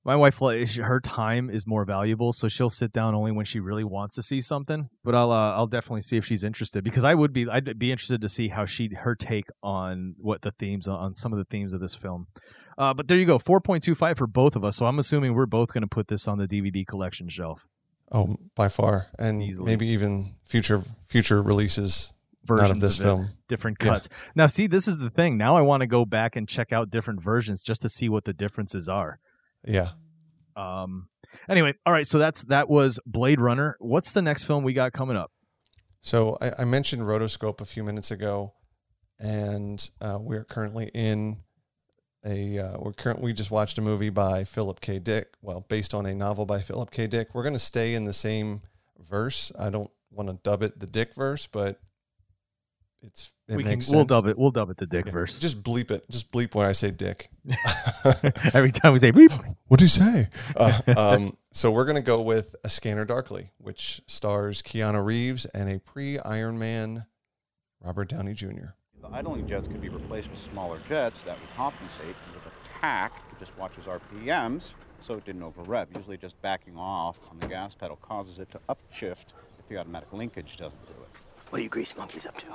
[0.10, 3.84] My wife, her time is more valuable, so she'll sit down only when she really
[3.84, 4.90] wants to see something.
[5.03, 7.91] But I'll uh, I'll definitely see if she's interested because I would be I'd be
[7.91, 11.45] interested to see how she her take on what the themes on some of the
[11.45, 12.26] themes of this film.
[12.76, 14.77] Uh, but there you go, four point two five for both of us.
[14.77, 17.68] So I'm assuming we're both going to put this on the DVD collection shelf.
[18.11, 19.68] Oh, by far, and Easily.
[19.68, 22.15] maybe even future future releases
[22.45, 23.30] versions not of this it, film.
[23.48, 23.90] different Yeah.
[23.90, 24.10] cuts.
[24.34, 25.38] Now, see, this is the thing.
[25.38, 28.23] Now I want to go back and check out different versions just to see what
[28.23, 29.19] the differences are.
[29.65, 29.90] Yeah.
[30.56, 31.10] Um.
[31.48, 32.07] Anyway, all right.
[32.07, 33.77] So that's that was Blade Runner.
[33.80, 35.31] What's the next film we got coming up?
[36.02, 38.53] So I, I mentioned Rotoscope a few minutes ago,
[39.19, 41.38] and uh, we're currently in
[42.26, 44.99] a uh, we're current we just watched a movie by Philip K.
[44.99, 45.34] Dick.
[45.41, 47.07] Well, based on a novel by Philip K.
[47.07, 47.30] Dick.
[47.34, 48.61] We're going to stay in the same
[48.99, 49.52] verse.
[49.57, 51.80] I don't want to dub it the Dick verse, but
[53.01, 53.71] it's it we can.
[53.73, 54.38] makes We'll dub it.
[54.38, 55.39] We'll dub it the Dick Yeah, verse.
[55.39, 56.09] Just bleep it.
[56.09, 57.30] Just bleep when I say Dick.
[58.53, 59.55] Every time we say bleep.
[59.67, 60.27] What do you say?
[60.55, 65.45] Uh, um, so we're going to go with A Scanner Darkly, which stars Keanu Reeves
[65.45, 67.05] and a pre-Iron Man
[67.84, 68.73] Robert Downey Jr.
[69.01, 72.05] The idling jets could be replaced with smaller jets that would compensate.
[72.05, 75.88] And with a tack, it just watches RPMs so it didn't over rev.
[75.95, 80.11] Usually just backing off on the gas pedal causes it to upshift if the automatic
[80.11, 81.09] linkage doesn't do it.
[81.49, 82.45] What are you grease monkeys up to?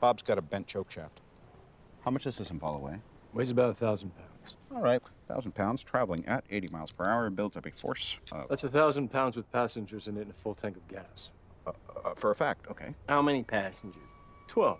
[0.00, 1.20] Bob's got a bent choke shaft.
[2.02, 3.00] How much does this Impala weigh?
[3.34, 4.56] Weighs about a thousand pounds.
[4.74, 8.48] All right, 1,000 pounds, traveling at 80 miles per hour, built up a force of,
[8.48, 11.30] That's a thousand pounds with passengers in it and a full tank of gas.
[11.66, 11.72] uh,
[12.16, 12.94] for a fact, okay.
[13.08, 14.00] How many passengers?
[14.48, 14.78] Twelve.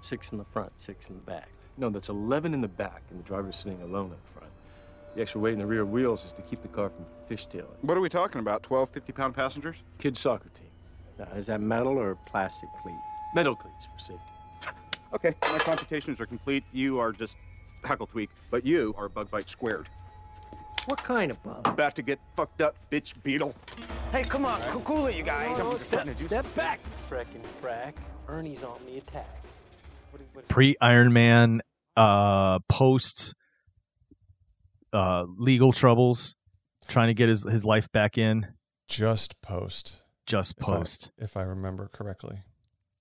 [0.00, 1.48] Six in the front, six in the back.
[1.76, 4.52] No, that's eleven in the back, and the driver's sitting alone in the front.
[5.16, 7.66] The extra weight in the rear wheels is to keep the car from fishtailing.
[7.82, 8.62] What are we talking about?
[8.62, 9.76] 12, 50 pound passengers?
[9.98, 10.68] Kids soccer team.
[11.18, 12.98] Now, is that metal or plastic cleats?
[13.34, 14.22] Metal cleats for safety.
[15.14, 16.64] Okay, my computations are complete.
[16.72, 17.36] You are just
[17.84, 19.88] hackle tweak, but you are bug bite squared.
[20.86, 21.66] What kind of bug?
[21.66, 23.54] About to get fucked up, bitch beetle.
[24.12, 25.58] Hey, come on, cool, cool it, you guys.
[25.60, 27.94] Oh, step, step back, frickin' frack.
[28.28, 29.44] Ernie's on the attack.
[30.10, 31.60] What, what, Pre Iron Man,
[31.96, 33.34] uh, post
[34.92, 36.36] uh, legal troubles,
[36.88, 38.48] trying to get his his life back in.
[38.88, 40.02] Just post.
[40.26, 41.12] Just if I- post.
[41.18, 42.42] if I remember correctly.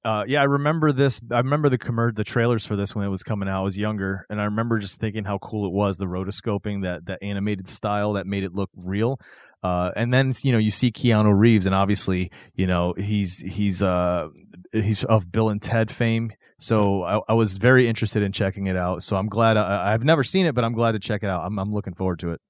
[0.05, 1.21] Uh, yeah, I remember this.
[1.31, 3.61] I remember the commer- the trailers for this when it was coming out.
[3.61, 7.05] I was younger, and I remember just thinking how cool it was the rotoscoping, that
[7.05, 9.19] that animated style that made it look real.
[9.63, 13.81] Uh, and then you know you see Keanu Reeves, and obviously you know he's he's
[13.81, 14.27] uh
[14.73, 16.33] he's of Bill and Ted fame.
[16.59, 19.03] So I, I was very interested in checking it out.
[19.03, 21.45] So I'm glad I, I've never seen it, but I'm glad to check it out.
[21.45, 22.41] I'm I'm looking forward to it.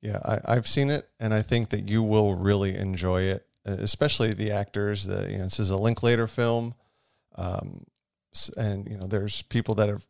[0.00, 4.32] Yeah, I, I've seen it, and I think that you will really enjoy it, especially
[4.32, 5.04] the actors.
[5.04, 6.74] The, you know, this is a Linklater film,
[7.36, 7.84] um,
[8.56, 10.06] and you know, there's people that have,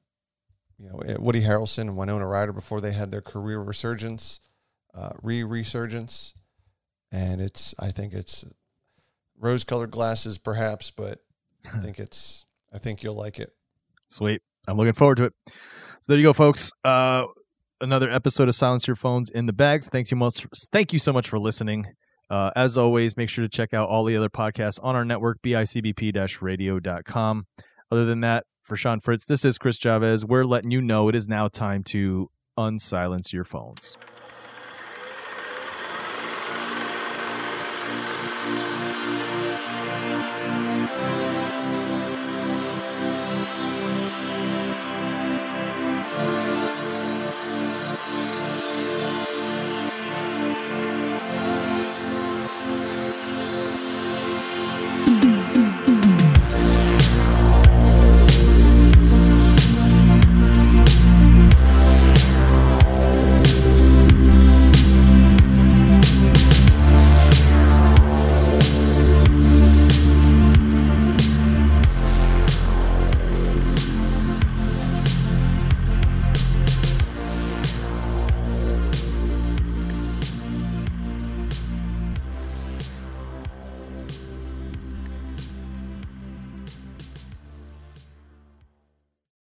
[0.78, 4.40] you know, eh, Woody Harrelson and Winona Ryder before they had their career resurgence,
[4.94, 6.35] uh, re-resurgence,
[7.12, 7.74] and it's.
[7.78, 8.44] I think it's
[9.39, 11.20] rose-colored glasses, perhaps, but
[11.72, 12.44] I think it's.
[12.72, 13.52] I think you'll like it.
[14.09, 14.43] Sweet.
[14.66, 15.32] I'm looking forward to it.
[15.47, 16.70] So there you go, folks.
[16.85, 17.24] Uh,
[17.80, 19.89] another episode of Silence Your Phones in the bags.
[19.89, 20.47] Thanks you much.
[20.72, 21.86] Thank you so much for listening.
[22.30, 25.40] Uh, as always, make sure to check out all the other podcasts on our network,
[25.42, 27.46] bicbp radio.com.
[27.90, 30.26] Other than that, for Sean Fritz, this is Chris Chavez.
[30.26, 33.96] We're letting you know it is now time to unsilence your phones.